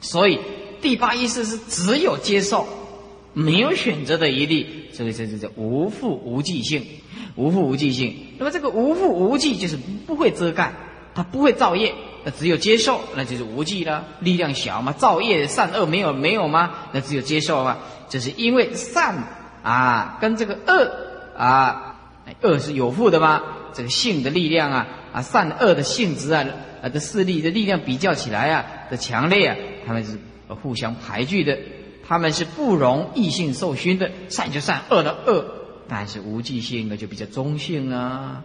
[0.00, 0.40] 所以
[0.80, 2.66] 第八意识是只有接受，
[3.36, 6.82] 没有选择的余地，所以这就叫无复无记性。
[7.34, 9.76] 无复无记性，那么这个无复无记就是
[10.06, 10.72] 不会遮盖，
[11.14, 11.92] 它不会造业，
[12.24, 14.06] 那只有接受，那就是无记了。
[14.20, 16.74] 力量小嘛，造业善恶没有没有吗？
[16.92, 17.76] 那只有接受嘛，
[18.08, 19.22] 就是因为善
[19.62, 20.90] 啊跟这个恶
[21.36, 21.96] 啊，
[22.40, 23.42] 恶是有负的吗？
[23.74, 26.42] 这个性的力量啊啊善恶的性质啊
[26.82, 29.56] 啊的势力的力量比较起来啊的强烈啊，
[29.86, 30.18] 他们是
[30.62, 31.58] 互相排拒的，
[32.08, 35.44] 他们是不容异性受熏的，善就善，恶的恶。
[35.88, 38.42] 但是无记性的就比较中性啊，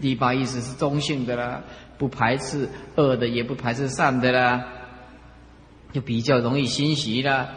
[0.00, 1.62] 第八意思是中性的啦，
[1.98, 4.64] 不排斥恶的，也不排斥善的啦，
[5.92, 7.48] 就比较容易欣喜啦。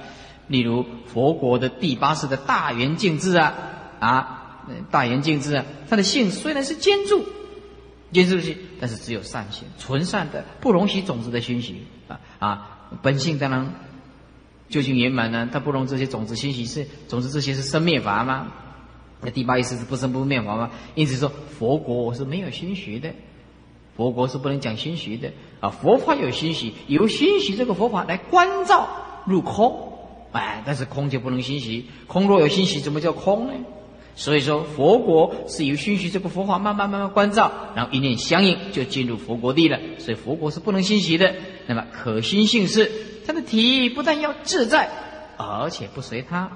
[0.48, 3.54] 例如佛国的第八识的大圆净智啊，
[4.00, 7.24] 啊，大圆净智啊，它的性虽然是坚住，
[8.12, 13.74] 坚住性，但是只有善性，纯善的，不容许种子的熏习啊啊，本性当然。
[14.70, 15.50] 究竟圆满呢？
[15.52, 18.54] 它不容这些种子欣喜，是种子这些是生灭法吗？
[19.22, 20.72] 那第八意思是不生不灭法吗？
[20.96, 23.14] 因此说佛国我是没有心学的，
[23.98, 25.70] 佛国是不能讲心学的啊。
[25.70, 28.88] 佛法有心学，由心学这个佛法来关照
[29.26, 29.94] 入空，
[30.32, 33.54] 哎，但是空就不能心习，空若有心习，怎么叫空呢？
[34.16, 39.80] 所以说佛国是由欣喜这个佛法慢慢慢慢关照，然后一念相应就进入佛国地了。
[39.98, 41.34] 所以佛国是不能欣喜的。
[41.68, 42.92] 那么可欣性是。
[43.28, 44.90] 他的体不但要自在，
[45.38, 46.50] 而且不随他，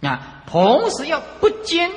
[0.00, 1.90] 啊，同时要不坚、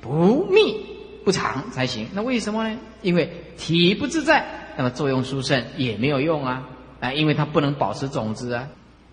[0.00, 0.84] 不密、
[1.24, 2.08] 不长才行。
[2.14, 2.76] 那为什么呢？
[3.00, 6.68] 因为体不自在，那么作用殊胜也没有用啊！
[6.98, 8.66] 啊，因为它不能保持种子啊。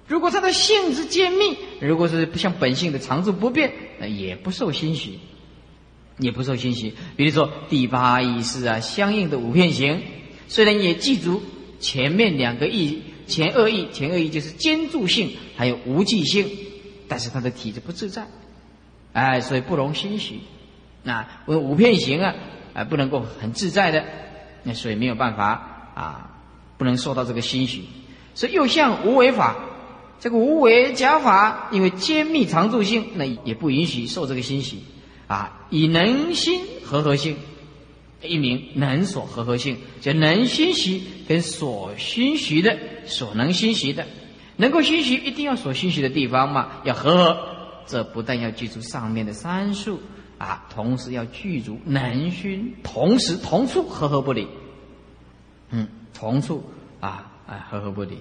[0.09, 5.19] 如果它的性质坚密，如果是不像本性的常住不变，那也不受欣喜，
[6.17, 6.95] 也不受欣喜。
[7.15, 10.01] 比如说第八意识啊，相应的五片形，
[10.49, 11.41] 虽然也记住
[11.79, 13.03] 前面两个意。
[13.27, 16.49] 前二意，前二意就是坚住性，还有无记性，
[17.07, 18.25] 但是他的体质不自在，
[19.13, 20.39] 哎，所以不容欣喜。
[21.03, 22.33] 那我五片形啊，
[22.73, 24.03] 啊，不能够很自在的，
[24.63, 26.39] 那所以没有办法啊，
[26.79, 27.83] 不能受到这个欣喜。
[28.33, 29.55] 所以又像无为法，
[30.19, 34.83] 这个无为假法，因为坚密常住性，那也不允许受这个欣喜
[35.27, 35.67] 啊。
[35.69, 37.37] 以能心和合性。
[38.21, 44.05] 一名能所合合性，就能熏习跟所熏习的所能熏习的，
[44.57, 47.37] 能够熏习一定要所熏习的地方嘛，要合合。
[47.85, 50.01] 这不但要记住上面的三数
[50.37, 54.45] 啊，同时要具足能熏，同时同处合合不离。
[55.69, 56.61] 嗯，同处
[56.99, 58.17] 啊啊合合不离。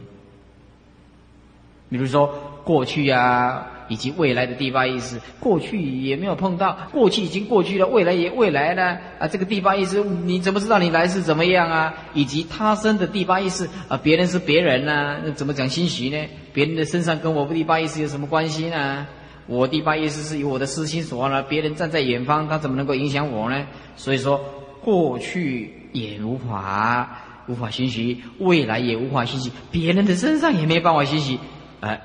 [1.88, 9.26] 比如说过去呀，以及未来的第八意识，过去也没有碰到，过去已经过去了，未来也未来呢啊。
[9.26, 11.94] 这个第八意识，你怎么知道你来世怎么样啊？
[12.12, 16.26] 以及他生的第八意识啊，别人是别人呐，那怎么讲心许呢？
[16.52, 19.06] 别人的身上跟我第八意识有什么关系呢？
[19.46, 23.64] 我第八意识是由我的私心所望了，别人站在远方，他怎么能够影响我呢？
[23.96, 24.38] 所以说，
[24.84, 31.38] 过去也无法无法欣喜，未来也无法欣喜，别人的身上也没办法欣喜。
[31.80, 32.00] 哎，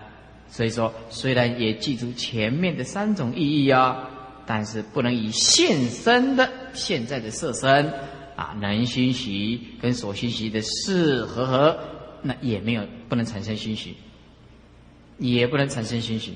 [0.48, 4.10] 所以说，虽然也记住前面的三种意义啊，
[4.46, 7.92] 但是不能以现身的现在的色身
[8.36, 11.80] 啊，能熏习跟所熏习的事和合，
[12.22, 13.96] 那也没有不能产生熏习，
[15.18, 16.34] 也不能产生熏习。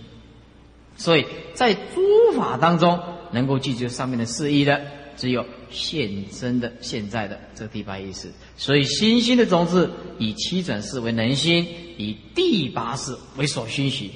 [0.95, 2.99] 所以在诸法当中，
[3.31, 4.81] 能够记住上面的四义的，
[5.17, 8.31] 只有现身的现在的这个第八意识。
[8.55, 11.67] 所以心心的种子以七转世为能心。
[11.97, 14.11] 以第八世为所熏习，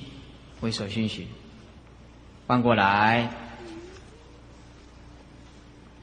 [0.59, 1.27] 为所熏习。
[2.45, 3.33] 翻过来，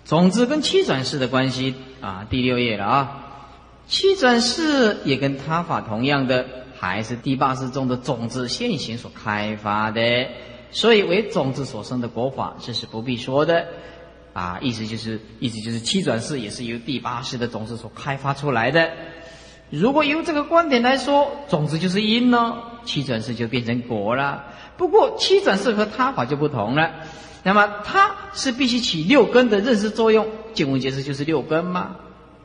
[0.05, 3.25] 种子跟七转世的关系啊，第六页了啊。
[3.87, 6.45] 七转世也跟他法同样的，
[6.77, 10.01] 还是第八世中的种子现行所开发的，
[10.73, 13.69] 所以为种子所生的国法，这是不必说的
[14.39, 14.59] 啊。
[14.63, 18.91] 意思就是，意思就是七转世也是由第八世的种子所开发出来的。
[19.71, 24.45] 如果由这个观点来说，种子就是因呢，七转世就变成果了。
[24.77, 26.91] 不过七转世和他法就不同了，
[27.43, 31.97] 那么它是必须起六根的认识作用，见闻觉知就是六根吗？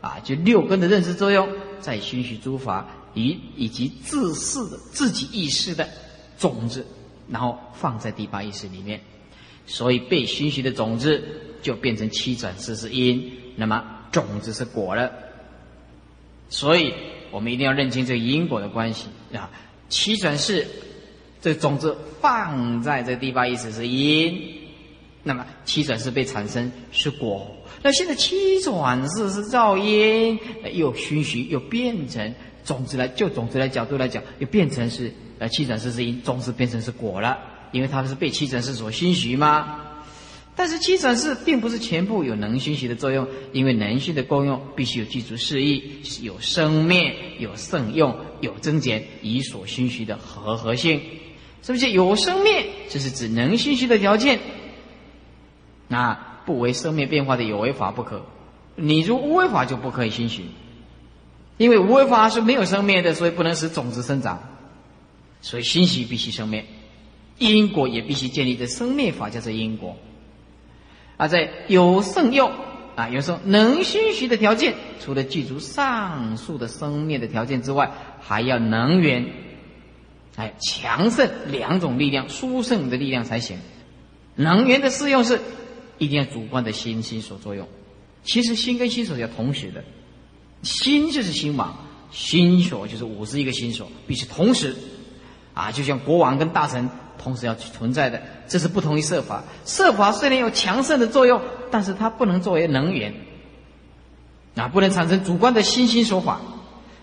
[0.02, 1.48] 啊，就六根的认识作用，
[1.80, 5.88] 在熏习诸法以以及自视的自己意识的
[6.38, 6.86] 种子，
[7.30, 9.00] 然后放在第八意识里面，
[9.66, 11.24] 所以被熏习的种子
[11.61, 15.11] 就变成七转世是因，那么种子是果了。
[16.49, 16.93] 所以
[17.32, 19.49] 我们一定要认清这个因果的关系啊，
[19.89, 20.68] 七转世
[21.41, 24.61] 这种子放在这地方意思是因。
[25.26, 27.49] 那么七转世被产生是果，
[27.82, 30.38] 那现在七转世是噪音，
[30.74, 32.36] 又熏习又变成
[32.66, 37.38] 种子来，就种子来角度来讲，又变成是呃七转世是因，种子变成是果了，
[37.74, 39.82] 因为他是被七转世所熏习吗？
[40.55, 51.01] 但是七转世并不是全部有能熏习的作用，因为能熏的功用必须有具足示意，有生灭，有胜用，有增减，以所熏习的和合性，
[51.63, 52.67] 是不是有生灭？
[52.88, 54.39] 这是指能熏习的条件。
[55.88, 56.13] 那
[56.45, 58.24] 不为生灭变化的有为法不可，
[58.76, 60.43] 你如无为法就不可以心许，
[61.57, 64.39] 因为无为法是没有生灭的，所以不能使种子生长，
[65.41, 66.63] 所以心许必须生灭，
[67.38, 69.96] 因果也必须建立在生灭法，叫做因果。
[71.18, 72.52] 而在有胜用
[72.96, 79.26] 啊，有时候能心许的条件，除了具足上述的生灭的条件之外，还要能源，
[80.36, 83.58] 哎，强盛两种力量，殊胜的力量才行。
[84.36, 85.40] 能源的适用是。
[86.00, 87.66] 一定要主观的心心所作用，
[88.24, 89.86] 其实心跟心所要同时的，
[90.64, 91.78] 心就是心王，
[92.12, 94.76] 心所就是五十一个心所，必须同时，
[95.54, 96.90] 啊，就像国王跟大臣
[97.24, 99.43] 同时要存在的，这是不同于设法。
[99.65, 103.13] 设法虽然有强盛的作用，但是它不能作为能源，
[104.55, 106.41] 啊，不能产生主观的心心所法。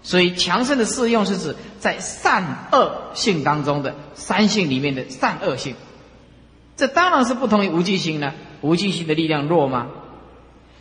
[0.02, 5.74] 所以强盛的适用是指在善恶性当中的三性里面的善恶性，
[6.76, 8.34] 这当然是不同于无记性呢。
[8.60, 9.88] 无记性的力量弱吗？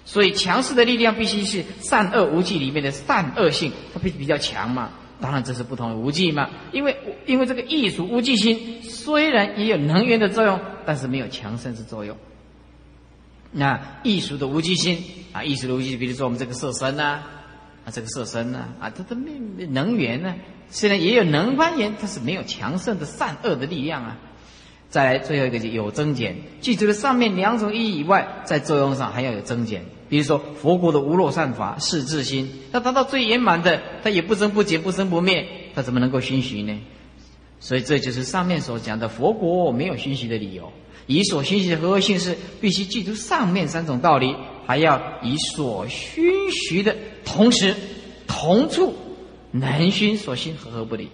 [0.06, 4.90] 所以强势的力量必须是善恶无记里面的善恶性，它必比较强嘛。
[5.22, 6.96] 当然这是不同于无记嘛，因为
[7.26, 12.16] 因为这个艺术无记心虽然也有能源的作用，但是没有强盛之作用。
[13.52, 15.04] 那艺术的无记心
[15.34, 17.22] 啊，艺术的无记，比如说我们这个色身呐，
[17.84, 20.36] 啊这个色身呐，啊它的命能源呢，
[20.70, 24.18] 虽然也有能攀岩，它是没有强盛的善恶的力量啊。
[24.90, 29.84] 再来最后一个就有增减，记住了上面两种意义以外，在作用上还要有增减。
[30.10, 36.78] 比如说佛国的无漏善法是自心，那达到最圆满的，它也不增不减不生不灭，它怎么能够熏习呢？
[37.60, 40.72] 所以这就是上面所讲的佛国没有熏习的理由。
[41.06, 44.36] 以所熏习的合合性是必须记住上面三种道理，
[44.66, 47.76] 还要以所熏习的同时
[48.28, 48.96] 同处
[49.52, 51.08] 能熏所熏合合不离，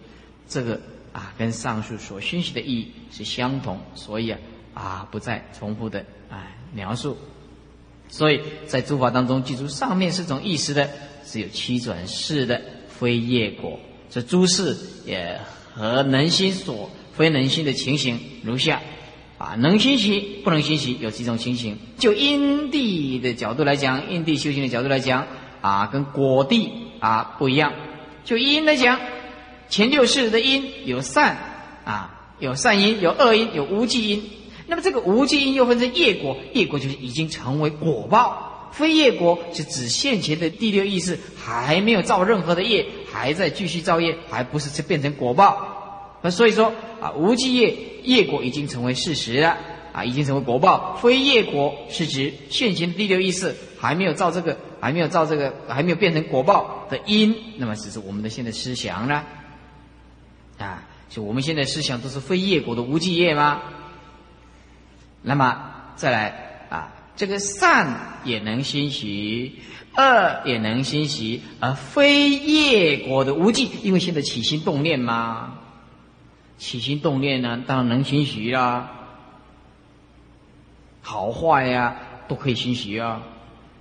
[0.48, 0.80] 这个。
[1.16, 4.39] 啊，跟上述所熏习的意义是相同，所以啊，
[4.74, 7.16] 啊不再重复的啊描述。
[8.16, 10.89] 所以在诸法当中，记住上面四种意识的，
[11.26, 13.78] 是有七转世的非业果。
[14.09, 15.38] 这诸事也
[15.74, 18.82] 和能心所非能心的情形如下：
[19.38, 21.78] 啊，能心习不能心习有几种情形。
[21.97, 25.28] 就因地的角度来讲，因地修行的角度来讲，
[25.59, 27.74] 啊，跟果地啊不一样。
[28.24, 28.97] 就因来讲。
[29.68, 31.36] 前六世的因有善
[31.84, 34.24] 啊，有善因，有恶因，有无记因。
[34.68, 46.18] 那么这个无记因又分成业果，业果就是已经成为果报；非业果是指现前的第六意识还没有造任何的业，还在继续造业，还不是变成果报。
[46.22, 49.57] 那所以说啊，无记业业果已经成为事实了
[49.93, 59.24] 啊，已经成为果报；非业果是指现前的第六意识还没有造这个，还没有造这个，还没有变成果报的因，那么只是我们的现在思想呢。
[60.57, 63.61] 啊，就我们现在思想都是非业果的无记业吗？
[65.26, 69.59] 那么再来啊，这个善也能欣喜，
[69.97, 75.55] 恶也能欣喜，而非业果的无记，因为现在起心动念嘛，
[76.57, 78.91] 起心动念呢，当然能欣喜啦，
[81.01, 81.95] 好坏呀
[82.28, 83.21] 都可以欣喜啊，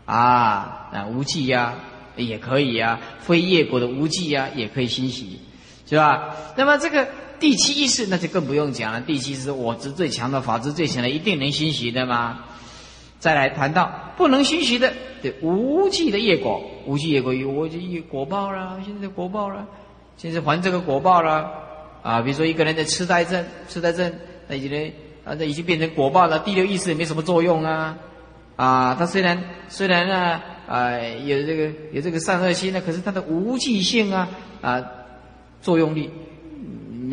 [0.06, 1.74] 啊那无记呀
[2.16, 5.40] 也可以呀，非业果的无记呀也可以欣喜。
[5.86, 6.34] 是吧？
[6.56, 7.06] 那么这个
[7.44, 9.02] 第七意识那就更不用讲了。
[9.02, 12.42] 第七是我执最强的，法执最强的，一定能欣喜的吗？
[13.18, 14.90] 再来谈到不能欣喜的，
[15.20, 19.66] 对无记的业果，无记业果有我就有果报了，现在果报了，
[20.16, 21.50] 现在还这个果报了
[22.02, 22.22] 啊！
[22.22, 24.10] 比如说一个人的痴呆症，痴呆症
[24.48, 24.92] 那已经
[25.22, 26.38] 啊，这已经变成果报了。
[26.38, 27.98] 第六意识也没什么作用啊
[28.56, 28.94] 啊！
[28.98, 29.38] 他虽然
[29.68, 34.30] 虽然呢啊有这个有这个善恶心呢，可是他的无记性啊
[34.62, 34.82] 啊。
[35.60, 36.10] 作用力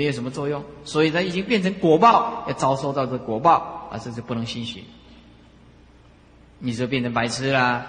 [0.01, 3.87] 没有什么作用，所以它已经变成果报，要遭受到这果报。
[3.91, 4.83] 啊，这是不能心许。
[6.57, 7.85] 你说变成白痴啦，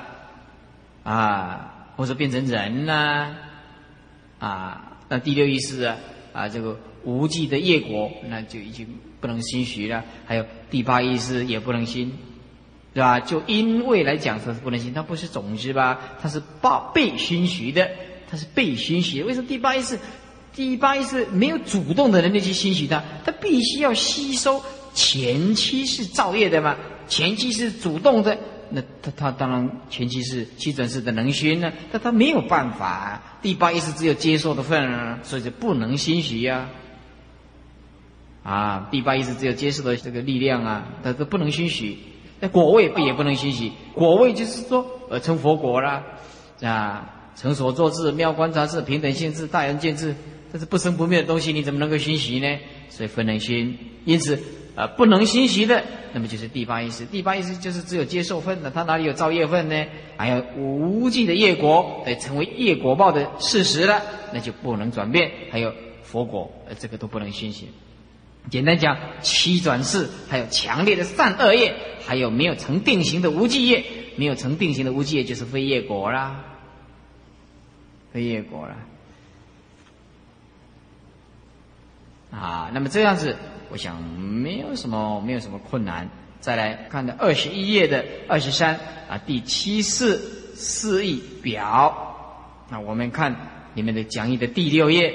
[1.05, 3.35] 啊，或者变成人啦，
[4.39, 5.97] 啊，那第六意识啊，
[6.35, 8.87] 啊，这个无记的业果，那就已经
[9.23, 10.05] 不能心许了。
[10.27, 12.13] 还有第八意识也不能心，
[12.93, 13.21] 是吧？
[13.21, 15.99] 就因为来讲说是不能心，它不是种子吧？
[16.21, 17.89] 它是报被熏许的，
[18.29, 19.23] 它是被熏许。
[19.23, 19.99] 为什么第八意识？
[20.55, 26.77] 第八意识没有主动的能力去欣许它，它必须要吸收前期是造业的嘛？
[27.09, 28.39] 前期是主动的，
[28.71, 33.21] 那他他当然前期是七转世的能熏呢，但他没有办法。
[33.41, 36.69] 第八意识只有接受的份啊，所以就不能欣许呀。
[38.43, 41.99] 啊，第八意识只有接受的这个力量啊，他都不能欣许。
[42.41, 43.73] 那果位不也不能欣许？
[43.95, 46.03] 果位就是说呃成佛果啦
[46.61, 50.15] 啊，成所作智、妙观察智、平等性智、大圆见智。
[50.53, 52.59] 这是不生不灭的东西，你怎么能够熏习呢？
[52.91, 54.39] 所以分能熏，因此，
[54.75, 55.83] 呃，不能熏习的，
[56.13, 57.07] 那么就是第八意识。
[57.07, 59.87] 第八意识就是只有接受分的，他哪里有造业分呢？
[60.19, 64.03] 还有无尽的业果，得成为业果报的事实了，
[64.35, 65.31] 那就不能转变。
[65.51, 65.73] 还有
[66.03, 67.69] 佛果，呃，这个都不能熏习。
[68.51, 71.75] 简单讲，七转世，还有强烈的善恶业，
[72.05, 73.83] 还有没有成定型的无记业，
[74.17, 76.45] 没有成定型的无记业，就是非业果啦，
[78.13, 78.77] 非业果了。
[82.33, 83.37] 啊，那么这样子，
[83.71, 86.09] 我想没有什么，没有什么困难。
[86.41, 90.19] 再来看的二十一页的二十三啊，第七四
[90.57, 92.65] 四义表。
[92.71, 93.37] 那我们看
[93.75, 95.15] 里面的讲义的第六页，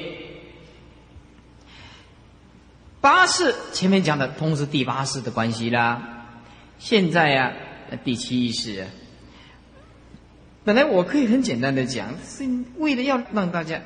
[3.01, 6.27] 八世前面讲的通是第八世的关系啦。
[6.77, 7.51] 现在呀，
[8.05, 8.85] 第七意识，
[10.63, 12.47] 本来我可以很简单的讲，是
[12.77, 13.81] 为了要让大家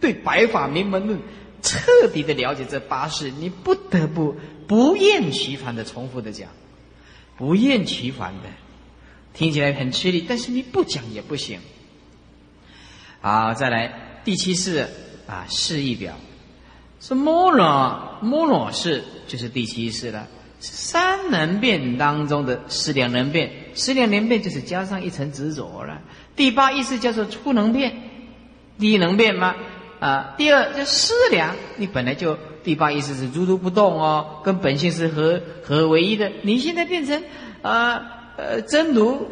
[0.00, 1.20] 对白法明门论。
[1.66, 4.36] 彻底的了解这八事，你不得不
[4.68, 6.48] 不厌其烦的重复的讲，
[7.36, 8.48] 不厌其烦的，
[9.34, 11.58] 听起来很吃力，但是你不讲也不行。
[13.20, 14.86] 好，再来第七式
[15.26, 16.14] 啊，示意表
[17.00, 20.28] 是摩罗摩罗式，就是第七式了。
[20.60, 26.00] 三能变当中的四两能变，四两能变就是加上一层执着了。
[26.36, 27.94] 第八意思叫做初能变，
[28.78, 29.54] 第一能变吗？
[29.98, 36.30] 啊，第二就思量，你本来就第八意思是如如不动哦，跟本性是合合为一的。
[36.42, 37.22] 你现在变成
[37.62, 39.28] 啊呃真如，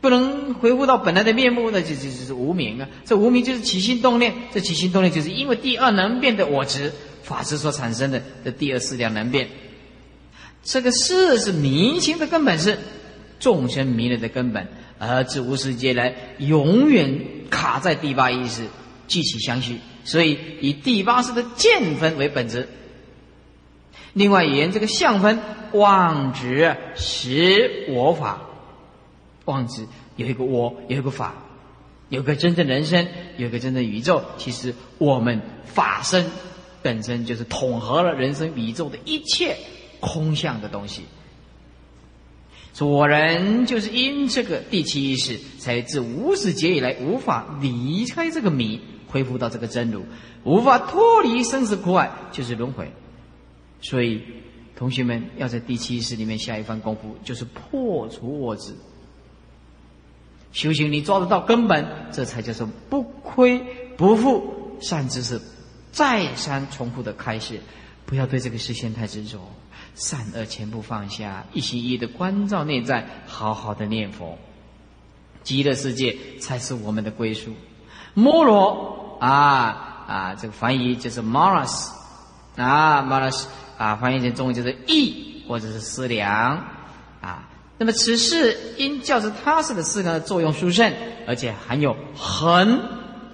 [0.00, 2.88] 不能恢复到本来的面目，那就就就是无名啊。
[3.04, 6.92] 这无名就是起心动念，这起心动念就是因为第二能变的我执
[7.22, 9.48] 法执所产生的这第二思量能变。
[10.62, 12.78] 这个事是迷心的根本是
[13.38, 14.66] 众生迷了的根本，
[14.98, 18.64] 而自无世界来永远卡在第八意识，
[19.10, 19.76] 具起相续。
[20.04, 22.66] 所以以第八识的见分为本质。
[24.14, 25.38] 另外言这个相分
[25.72, 28.40] 妄执实我法，
[29.44, 29.86] 妄执
[30.16, 31.34] 有一个我，有一个法，
[32.08, 33.06] 有个真正人生，
[33.36, 34.24] 有个真正宇宙。
[34.36, 36.26] 其实我们法身
[36.82, 39.56] 本身就是统合了人生宇宙的一切
[40.00, 41.02] 空相的东西。
[42.72, 48.80] 左人就是因这个第七意识，才自无始劫以来无法离开这个迷。
[49.10, 50.04] 恢复到这个真如，
[50.44, 52.90] 无法脱离生死苦海，就是轮回。
[53.82, 54.22] 所以，
[54.76, 58.74] 同学们要在第七识里面下一番功夫，就是破除我执。
[60.52, 63.60] 修行你抓得到根本，这才叫做不亏
[63.96, 65.40] 不负善知识。
[65.92, 67.60] 再三重复的开示，
[68.06, 69.38] 不要对这个事线太执着，
[69.94, 74.38] 善恶全部放下，一心一意的关照内在，好好的念佛，
[75.42, 77.52] 极乐世界才是我们的归宿。
[78.14, 81.90] 摩罗啊啊，这个翻译就是 Maras
[82.56, 83.44] 啊，Maras
[83.78, 86.64] 啊，翻译成中文就是意或者是思量
[87.20, 87.48] 啊。
[87.78, 90.92] 那么此事因教之他式的思量的作用殊胜，
[91.26, 92.80] 而且含有恒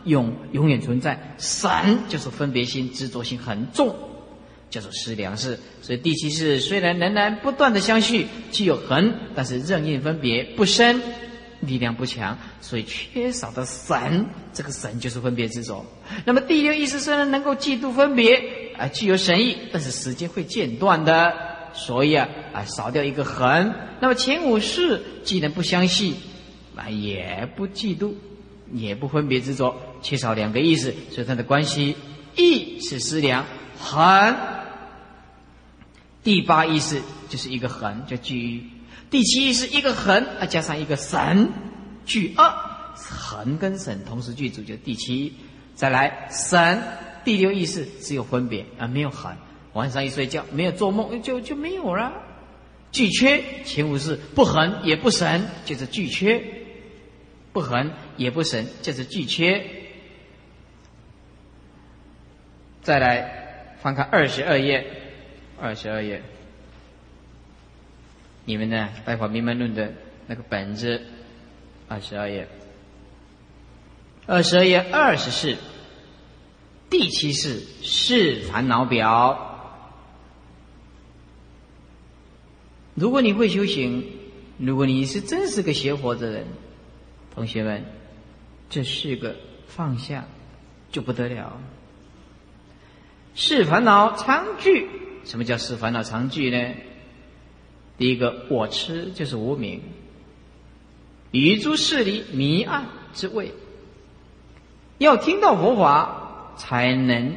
[0.04, 1.34] 永永远存在。
[1.38, 1.68] 神
[2.08, 3.96] 就是分别心、执着心很重，
[4.70, 5.58] 叫做思量式。
[5.82, 11.00] 所以第七世虽然仍然不断的相续，具有恒，但是任意分别不深。
[11.66, 15.84] 力量不强，所以缺少的神，这个神就是分别执着。
[16.24, 21.34] 那么第六意识虽然能够嫉妒分别啊，具有神意，但是时间会间断的，
[21.72, 23.74] 所以啊啊少掉一个恒。
[24.00, 26.14] 那么前五世既然不相信
[26.76, 28.14] 啊，也不嫉妒，
[28.72, 31.96] 也不分别执着，缺少两个意识，所以它的关系
[32.36, 33.44] 意是思量，
[33.78, 34.36] 恒
[36.22, 38.62] 第八意识就是一个恒，叫居于。
[39.10, 41.50] 第七是一个恒，啊加上一个神，
[42.04, 42.50] 具二，
[42.94, 45.32] 恒跟神同时具足，就第七。
[45.74, 46.82] 再来神
[47.24, 49.36] 第六意识只有分别啊，没有恒。
[49.74, 52.10] 晚上一睡觉，没有做梦，就就没有了，
[52.92, 56.40] 俱缺，前五是不恒也不神，就是俱缺；
[57.52, 59.62] 不恒也不神，就是俱缺。
[62.80, 64.86] 再来翻看二十二页，
[65.60, 66.22] 二十二页，
[68.46, 68.88] 你们呢？
[69.04, 69.92] 《白话明门论》的
[70.28, 71.02] 那个本子，
[71.88, 72.48] 二十二页，
[74.24, 75.56] 二十二页二十四，
[76.88, 79.52] 第七式是烦恼表。
[82.94, 84.06] 如果你会修行，
[84.58, 86.46] 如果你是真是个邪活的人，
[87.34, 87.84] 同学们，
[88.70, 89.34] 这是个
[89.66, 90.24] 放下
[90.92, 91.60] 就不得了。
[93.34, 94.88] 是烦恼常聚，
[95.24, 96.74] 什么叫是烦恼常聚呢？
[97.98, 99.80] 第一个，我痴就是无明，
[101.30, 103.54] 与诸势力迷暗之位。
[104.98, 107.36] 要听到佛法，才能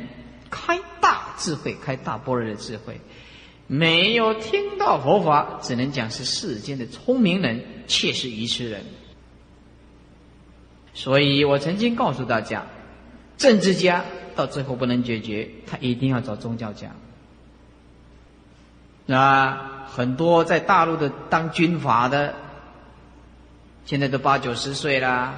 [0.50, 3.00] 开大智慧，开大般若的智慧。
[3.68, 8.84] 没有听到佛法，只能讲是世间的聪明人，却是愚痴人。
[10.94, 12.66] 所以我曾经告诉大家，
[13.38, 14.04] 政治家
[14.36, 16.96] 到最后不能解决，他一定要找宗教家。
[19.08, 22.34] 啊，很多在大陆的当军阀的，
[23.86, 25.36] 现在都八九十岁啦。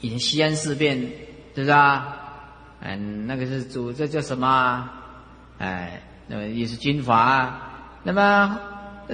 [0.00, 1.08] 以前西安事变，是
[1.56, 2.16] 不是啊？
[2.80, 4.90] 嗯，那个是主，这叫什么？
[5.58, 6.02] 哎。
[6.30, 7.58] 那么也是军阀，
[8.02, 8.60] 那么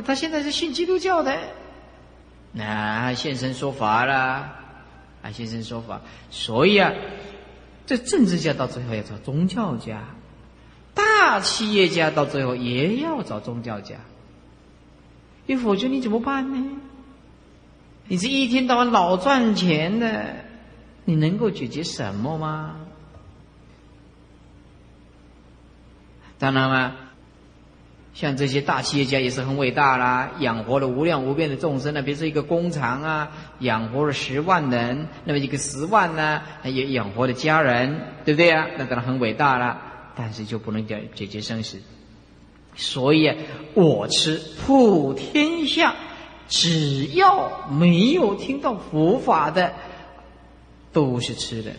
[0.04, 1.38] 他现在是信基督教的，
[2.50, 4.50] 那现身说法了，
[5.22, 6.00] 啊现身说法，
[6.32, 6.90] 所以啊，
[7.86, 10.02] 这政治家到最后要找宗教家，
[10.92, 13.94] 大企业家到最后也要找宗教家，
[15.46, 16.80] 因否则你怎么办呢？
[18.06, 20.36] 你是一天到晚老赚钱的，
[21.04, 22.76] 你能够解决什么吗？
[26.38, 26.96] 当然了。
[28.12, 32.00] 像这些大企业家也是很伟大啦，养活了无量无边的众生呢。
[32.00, 38.68] 比如说一个工厂啊，养活了十万人，那么一个十万呢，也养活了家人，对不对啊？
[38.78, 39.80] 那当然很伟大了，
[40.14, 41.80] 但是就不能解解决生死。
[42.76, 43.32] 所以
[43.74, 45.94] 我吃普天下，
[46.48, 49.72] 只要没有听到佛法的，
[50.92, 51.72] 都是吃的；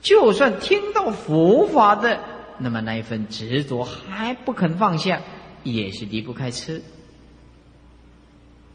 [0.00, 2.20] 就算听到佛法的，
[2.58, 5.20] 那么那一份执着还不肯放下。
[5.64, 6.82] 也是离不开吃，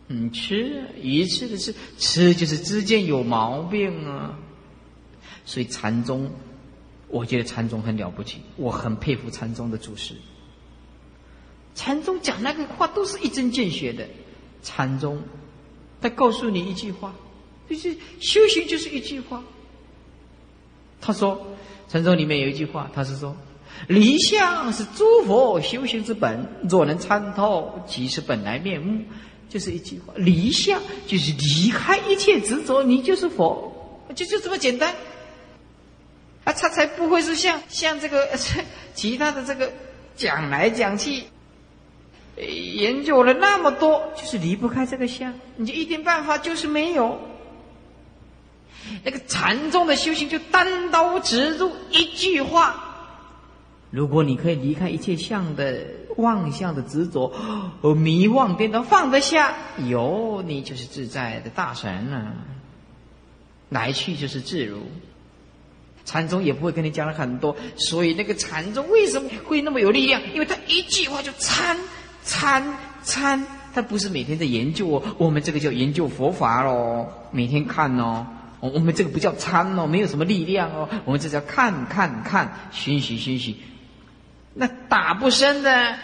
[0.07, 4.39] 嗯，吃一次的吃，吃就是之间有毛病啊。
[5.43, 6.31] 所以禅宗，
[7.09, 10.15] 我觉得禅宗很了不起，我很佩服禅宗的祖师。
[11.77, 14.03] 禅宗讲那个话都是一针见血的，
[14.63, 15.21] 禅宗，
[16.01, 17.13] 他告诉你一句话，
[17.69, 19.43] 就是修行就是一句话。
[20.99, 21.39] 他说，
[21.87, 23.37] 禅宗里面有一句话，他是说。
[23.87, 29.03] 离相是诸佛修行之本，若能参透，即是本来面目。
[29.49, 33.71] 就是一句话，离相就是离开一切执着，你就是佛，
[34.13, 34.93] 就就这么简单。
[36.43, 38.27] 啊，他才不会是像像这个
[38.93, 39.71] 其他的这个
[40.17, 41.23] 讲来讲去，
[42.37, 47.19] 研究了那么多，就是离不开这个相，你就一点办法就是没有。
[49.03, 52.83] 那个禅宗的修行就单刀直入，一句话。
[53.89, 55.85] 如果你可以离开一切相的
[56.17, 57.27] 妄相的执着
[57.81, 59.53] 和迷妄颠倒，放得下，
[59.89, 62.33] 有你就是自在的大神了。
[63.69, 64.81] 来去就是自如。
[66.05, 70.21] 禅宗也不会跟你讲了很多，所以那个禅宗为什么会那么有力量？
[70.33, 71.77] 因为他一句话就参
[72.27, 78.27] 参参，他不是每天在研究哦，我们这个叫研究佛法喽，每天看哦，
[78.59, 83.57] 我们这个不叫参哦，没有什么力量哦，我们这叫看看看，熏习熏习。
[84.53, 85.95] 那打不深的，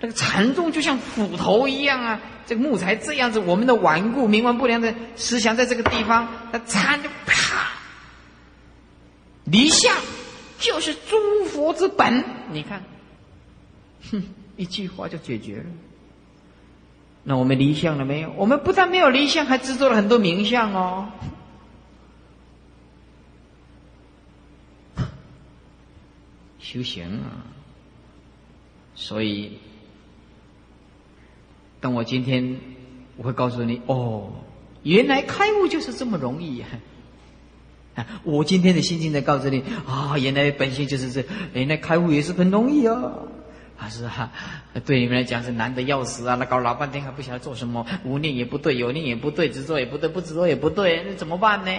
[0.00, 2.20] 这个禅宗就像斧头一样啊！
[2.46, 7.68] 这个木材这样子，我们的顽固冥顽不良的思想在这个地方，那禅就啪，
[9.44, 9.94] 离相
[10.58, 12.24] 就是诸佛之本。
[12.52, 12.82] 你看，
[14.10, 14.22] 哼，
[14.58, 15.64] 一句话就解决了。
[17.22, 18.30] 那我们离相了没有？
[18.36, 21.10] 我们不但没有离相，还制作了很多名相哦。
[26.58, 27.48] 修行啊！
[28.94, 29.52] 所以，
[31.80, 32.58] 但我今天
[33.16, 34.30] 我会告诉你哦，
[34.82, 36.62] 原来开悟就是这么容易！
[37.94, 43.28] 啊，我今天的心境在告诉你啊，原来本性就是这，原来开悟也是很容易哦。
[43.78, 44.30] 啊，是啊，
[44.84, 46.34] 对你们来讲是难的要死啊！
[46.34, 51.70] 那搞老半天还不晓得做什么，无念也不对，有念也不对，执着也不对，不执着也不对，那怎么办呢？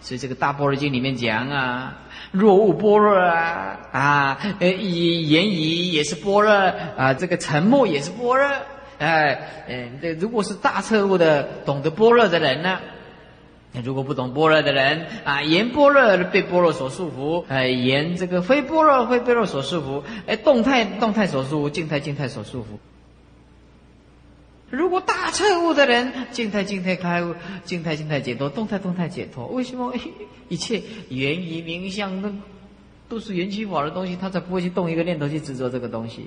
[0.00, 1.96] 所以这个大般若经里面讲啊，
[2.32, 5.60] 若悟般若啊，啊，呃，言语
[5.92, 6.52] 也是般若
[6.96, 8.48] 啊，这个沉默也是般若，
[8.98, 12.80] 哎，嗯，这如果是大彻悟的、懂得般若的人呢？
[13.82, 22.78] 如果不懂般若的人啊，言般若被般若所束缚，哎，言这个非般若非般若所束缚，哎，动态动态所束缚，静态静态所束缚。
[24.70, 29.46] 如果大彻悟的人，静态静态开悟，静态静态解脱，动态动态解脱。
[29.48, 29.92] 为什么
[30.48, 32.32] 一切源于名相，那
[33.08, 36.26] 都是缘起法的东西，他才不会去动一个念头去执着这个东西。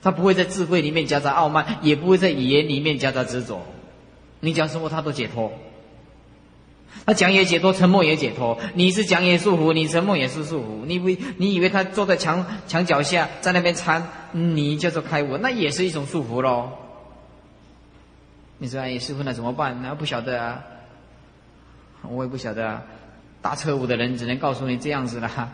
[0.00, 3.64] 他不会在智慧里面夹杂傲慢，也不会在语言里面夹杂执着。
[4.40, 5.52] 你讲什么，他都解脱。
[7.04, 8.58] 他讲也解脱，沉默也解脱。
[8.74, 10.86] 你是讲也束缚，你沉默也是束缚。
[10.86, 16.70] 你以你以为他坐在墙墙脚下，在那边参，你叫做开悟，那也是一种束缚喽。
[18.58, 19.80] 你说哎，师傅那怎么办？
[19.82, 20.62] 那不晓得啊，
[22.08, 22.82] 我也不晓得啊。
[23.40, 25.50] 大彻悟的人只能告诉你这样子了，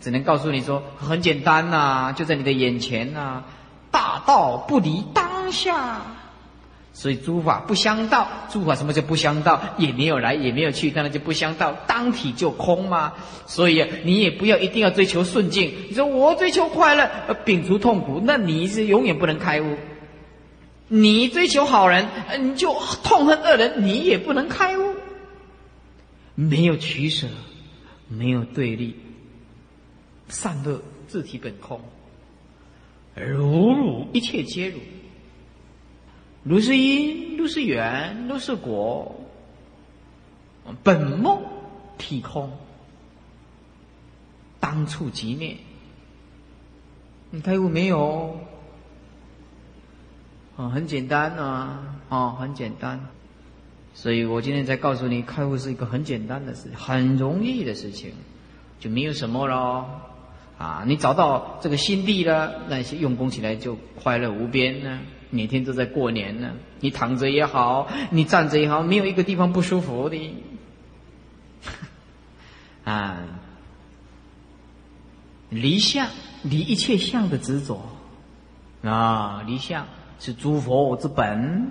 [0.00, 3.44] 只能告诉你说很简单呐，就在你的眼前呐。
[3.92, 6.00] 大道不离当下，
[6.92, 8.28] 所以诸法不相道。
[8.50, 9.60] 诸法什么叫不相道？
[9.78, 11.76] 也没有来，也没有去，当然就不相道。
[11.86, 13.14] 当体就空嘛。
[13.46, 15.72] 所以你也不要一定要追求顺境。
[15.88, 17.10] 你说我追求快乐，
[17.44, 19.76] 摒除痛苦，那你是永远不能开悟。
[20.88, 22.08] 你追求好人，
[22.40, 22.74] 你就
[23.04, 24.94] 痛恨恶人，你也不能开悟。
[26.34, 27.28] 没有取舍，
[28.08, 28.96] 没有对立，
[30.28, 31.80] 善恶自体本空，
[33.14, 34.78] 如如一切皆如，
[36.42, 39.14] 如是因，如是缘，如是果，
[40.82, 41.42] 本梦
[41.98, 42.50] 体空，
[44.58, 45.56] 当处即灭。
[47.30, 48.40] 你开悟没有？
[50.56, 53.00] 哦，很简单啊，哦，很简单，
[53.94, 58.12] 所以我今天才告诉你，开悟是一个很简单的事，很容易的事情，
[58.78, 59.86] 就没有什么喽，
[60.58, 65.00] 啊，你找到这个心地了，那些用功起来就快乐无边呢，
[65.30, 70.34] 每天都在过年呢，你躺着也好，你站着也好，没有一个地方不舒服的，
[72.84, 73.22] 啊，
[75.48, 76.08] 离相，
[76.42, 77.80] 离一切相的执着，
[78.82, 79.86] 啊，离相。
[80.22, 81.70] 是诸佛之本，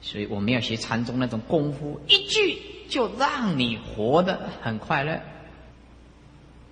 [0.00, 2.56] 所以我们要学禅宗那种功夫，一句
[2.88, 5.20] 就让你活得很快乐。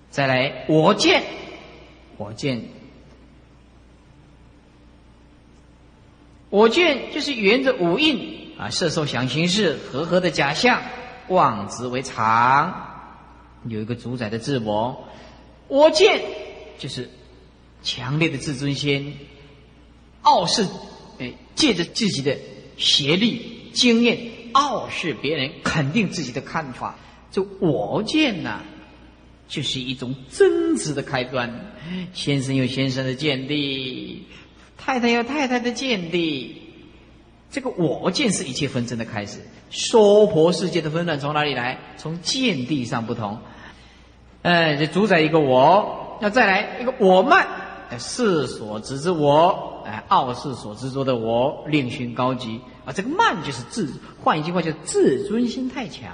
[0.09, 1.23] 再来，我见，
[2.15, 2.63] 我见，
[6.51, 10.81] 我见就是沿着五蕴啊，色受想行识和合的假象，
[11.29, 12.71] 妄执为常，
[13.67, 15.07] 有一个主宰的自我。
[15.69, 16.21] 我见
[16.77, 17.09] 就是
[17.81, 19.15] 强烈的自尊心。
[20.23, 20.67] 傲视，
[21.19, 22.37] 哎，借着自己的
[22.75, 24.19] 学历、经验，
[24.51, 26.99] 傲视别人，肯定自己的看法。
[27.31, 28.61] 这我见呐，
[29.47, 31.73] 就是一种争执的开端。
[32.13, 34.27] 先生有先生的见地，
[34.83, 36.61] 太太有太太的见地。
[37.51, 39.39] 这个我见是一切纷争的开始。
[39.69, 41.77] 娑婆世界的纷乱从哪里来？
[41.97, 43.37] 从见地上不同。
[44.41, 47.47] 哎，这主宰一个我，要再来一个我慢，
[47.99, 49.83] 世所执之我。
[49.85, 52.93] 哎，傲世所执着的我，另寻高级啊！
[52.93, 53.91] 这个慢就是自，
[54.23, 56.11] 换一句话，叫自尊心太强。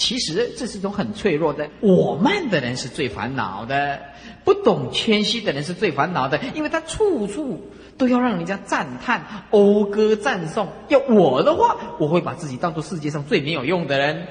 [0.00, 1.68] 其实这是一种很脆弱的。
[1.80, 4.00] 我慢的人是最烦恼的，
[4.44, 10.66] 不懂谦虚的人是最烦恼的，因为他处处都要让人家赞叹、讴歌、赞颂。
[10.88, 14.26] 要我的话，我会把自己当做世界上最没有用的人。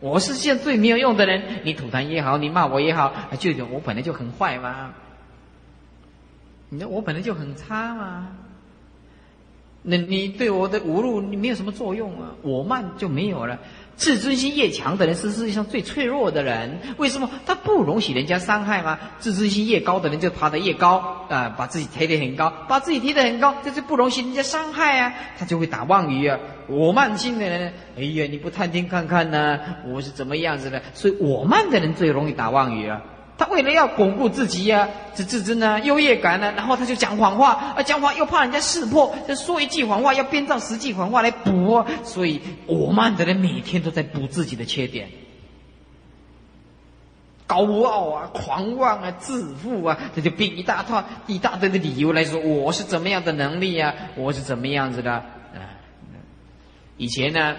[0.00, 4.92] 我是现在最没有用的人，你吐痰也好，你骂我也好，就我本来就很坏嘛。
[6.68, 8.28] 你说我本来就很差嘛，
[9.80, 13.58] 那你对我的侮辱你没有什么作用啊，我慢就没有了。
[13.94, 17.30] 自尊心越强的人是世界上最脆弱的人，为什么？
[17.46, 18.98] 他不容许人家伤害吗？
[19.18, 26.38] 自尊心越高的人就爬得越高啊，把自己抬得很高，把自己提得很高，这就不容许人家伤害啊，他就会打妄语啊。
[26.66, 29.60] 我慢性的人，哎呀，你不探听看看呢？
[29.86, 30.82] 我是怎么样子的？
[30.94, 33.00] 所以我慢的人最容易打妄语啊。
[33.42, 45.08] 他为了要巩固自己呀，这自尊呢、优越感呢，然后他就讲谎话，啊，讲谎又怕人家识破，就说一句谎话要编造十句谎话来补，所以我慢的人每天都在补自己的缺点，
[47.48, 55.82] 高傲啊、狂妄啊、自负啊，他就编一大套一大堆的理由来说我是怎么样的能力呀，我是怎么样子的啊？
[56.96, 57.56] 以前呢，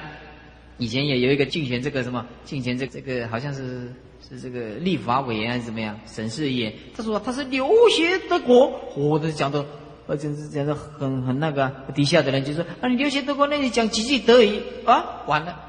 [0.77, 3.91] 以前也有一个竞选这个什么竞选这这个好像是。
[4.29, 5.99] 是这个立法委员还是怎么样？
[6.07, 9.65] 审视员，他说他是留学德国，我都讲的，
[10.07, 11.71] 而且是讲的很很那个。
[11.93, 15.21] 底下的人就说：“啊，你留学德国，那你讲几句德语啊？
[15.27, 15.59] 完了。”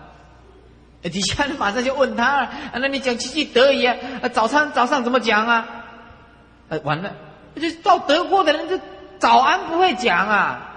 [1.02, 2.24] 底下人马上就问他
[2.72, 3.96] ：“啊，那你讲几句德语啊？
[4.32, 5.66] 早餐早上怎么讲啊？”
[6.70, 7.12] 呃，完了，
[7.56, 8.80] 就到德国的人就
[9.18, 10.76] 早安不会讲啊，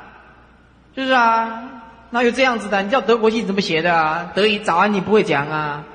[0.95, 1.63] 是不是啊？
[2.09, 2.82] 哪有这样子的？
[2.84, 4.32] 你叫德国信怎么写的啊？
[4.36, 5.86] 德语早安你不会讲啊？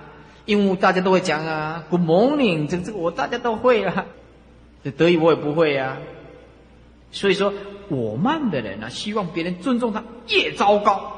[0.47, 4.07] 鹦鹉大家都会讲啊，Good morning，这这个我大家都会啊。
[4.85, 5.99] 这德语我也不会啊。
[7.13, 7.53] 所以说，
[7.89, 11.13] 我慢的人呢，希望别人尊重他，越糟糕；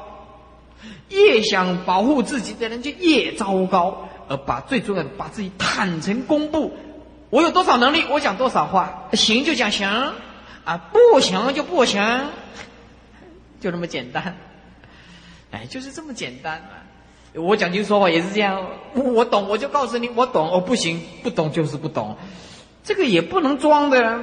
[1.09, 6.77] 越想保护自己的人就越糟糕，而把最重要的把自己坦诚公布。
[7.29, 10.13] 我有多少能力，我讲多少话，行就讲行，
[10.65, 12.29] 啊不行就不行，
[13.59, 14.35] 就那么简单。
[15.51, 16.84] 哎，就是这么简单嘛。
[17.37, 22.17] 我讲究说话也是这样，我懂我就告诉你我懂，我不行，不懂就是不懂，
[22.83, 24.19] 这个也不能装的。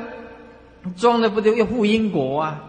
[0.97, 2.61] 装的不就要负因果啊？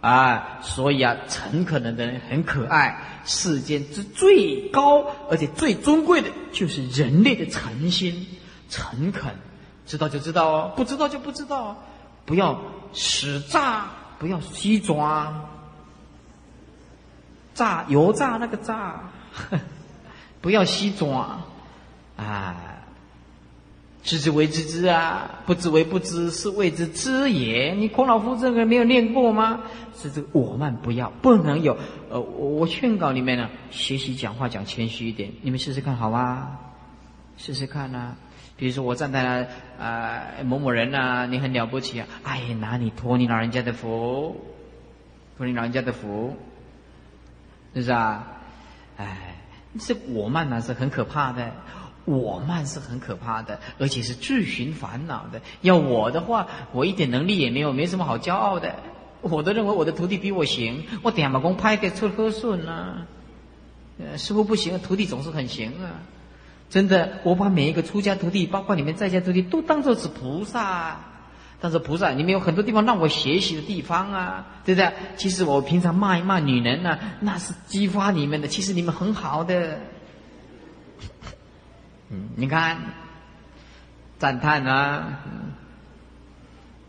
[0.00, 3.20] 啊，所以啊，诚恳的人很可爱。
[3.26, 8.26] 世间之最高而且最尊贵的，就是人类的诚心、
[8.70, 9.34] 诚恳。
[9.86, 11.76] 知道就知道哦，不知道就不知道哦。
[12.24, 12.58] 不要
[12.94, 15.48] 使诈，不要虚装。
[17.52, 19.10] 诈油炸那个诈，
[20.40, 21.40] 不要虚装
[22.16, 22.66] 啊。
[24.02, 27.74] 知之为知之啊，不知为不知，是谓之知也。
[27.74, 29.60] 你孔老夫这个没有念过吗？
[29.94, 31.76] 是这个我们不要，不能有。
[32.08, 36.58] 呃，我我劝告你们呢，学习讲话讲谦虚一点，你们试试看好吗？
[37.36, 38.16] 试试看呐。
[38.56, 44.34] 比如说我站在那啊某某人呐，你很了不起啊，哎，拿你托你老人家的福，
[45.36, 46.34] 托你老人家的福，
[47.74, 48.26] 是不是啊？
[48.96, 49.29] 哎，
[49.78, 51.52] 这我慢呢是很可怕的。
[52.06, 55.40] 我慢是很可怕的，而且是自寻烦恼的。
[55.60, 58.74] 要我的话，我一点能力也没有，没什么好骄傲的。
[59.20, 63.06] 我都认为我的徒弟比我行，我点把功拍给出和顺啊。
[63.98, 66.00] 呃，师傅不行，徒弟总是很行啊。
[66.70, 70.98] 真的，我把每一个出家徒弟，包括你们在家徒弟，都当做是菩萨。
[71.60, 74.92] 但是菩萨，你们有很多地方让我学习的地方啊，对不对？
[75.16, 78.48] 其实我平常骂一骂女人呢，那是激发你们的。
[78.48, 79.78] 其实你们很好的。
[82.10, 82.78] 嗯，你看，
[84.18, 85.20] 赞叹啊，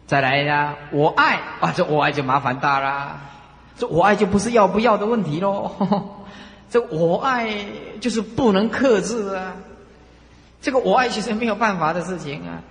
[0.08, 3.22] 再来呀，我爱啊，这我爱就麻烦大啦，
[3.78, 5.72] 这我爱就不是要不要的问题喽，
[6.70, 7.54] 这我爱
[8.00, 9.54] 就是不能克制啊，
[10.62, 12.64] 这个我爱其实没有办法的事情啊，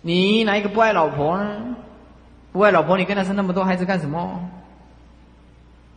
[0.00, 1.76] 你哪一个不爱老婆呢？
[2.52, 4.48] 不爱老婆，你跟他生那么多孩子干什么？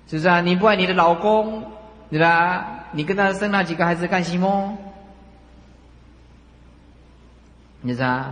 [0.08, 0.42] 是不是啊？
[0.42, 1.64] 你不爱你的老公，
[2.10, 2.86] 对吧？
[2.92, 4.78] 你跟他生那几个孩子干什么？
[7.82, 8.26] 你知道，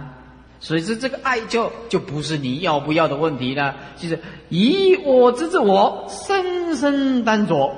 [0.59, 7.73] 所以说这个爱就就不是你要不要的问题了，就是以我之自我，深深担着，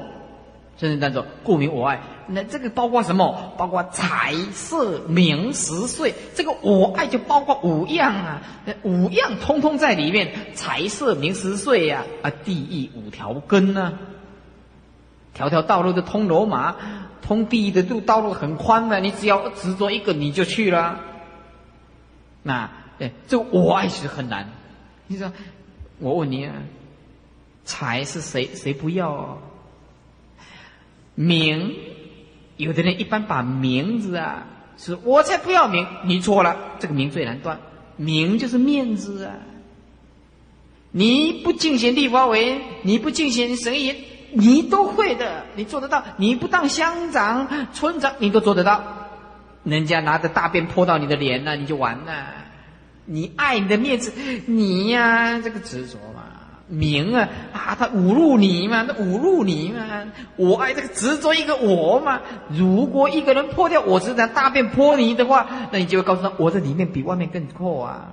[0.77, 2.01] 深深担着，故名我爱。
[2.33, 3.53] 那这个包括什么？
[3.57, 8.41] 包括财色名食睡，这个我爱就包括五样啊，
[8.83, 10.33] 五样通通在里面。
[10.53, 13.99] 财色名食睡呀，啊，地狱五条根呢，
[15.33, 16.75] 条条道路都通罗马，
[17.21, 20.99] 通地狱的路道路很宽的，你只要执着一个，你就去了。
[22.43, 24.49] 那对，这个我爱是很难。
[25.07, 25.31] 你说，
[25.99, 26.53] 我问你啊，
[27.65, 29.37] 财是谁谁不要？
[31.13, 31.75] 名，
[32.61, 34.45] 有的人一般把名字啊，
[34.77, 37.59] 是我才不要名，你错了，这个名最难断。
[37.97, 39.33] 名就是面子啊。
[40.91, 43.95] 你不进贤地法委，你不进贤神言，
[44.31, 46.03] 你都会的，你做得到。
[46.17, 48.83] 你不当乡长、村长，你都做得到。
[49.63, 52.27] 人家拿着大便泼到你的脸了，你就完了。
[53.05, 54.13] 你爱你的面子，
[54.45, 56.23] 你呀，这个执着嘛，
[56.71, 59.83] 名啊啊，他侮辱你嘛，他侮辱你嘛。
[60.37, 62.21] 我爱这个执着一个我嘛。
[62.49, 68.07] 如果一个人破掉我身上大便泼你的话，那你就会告诉他，我在里面比外面更阔啊。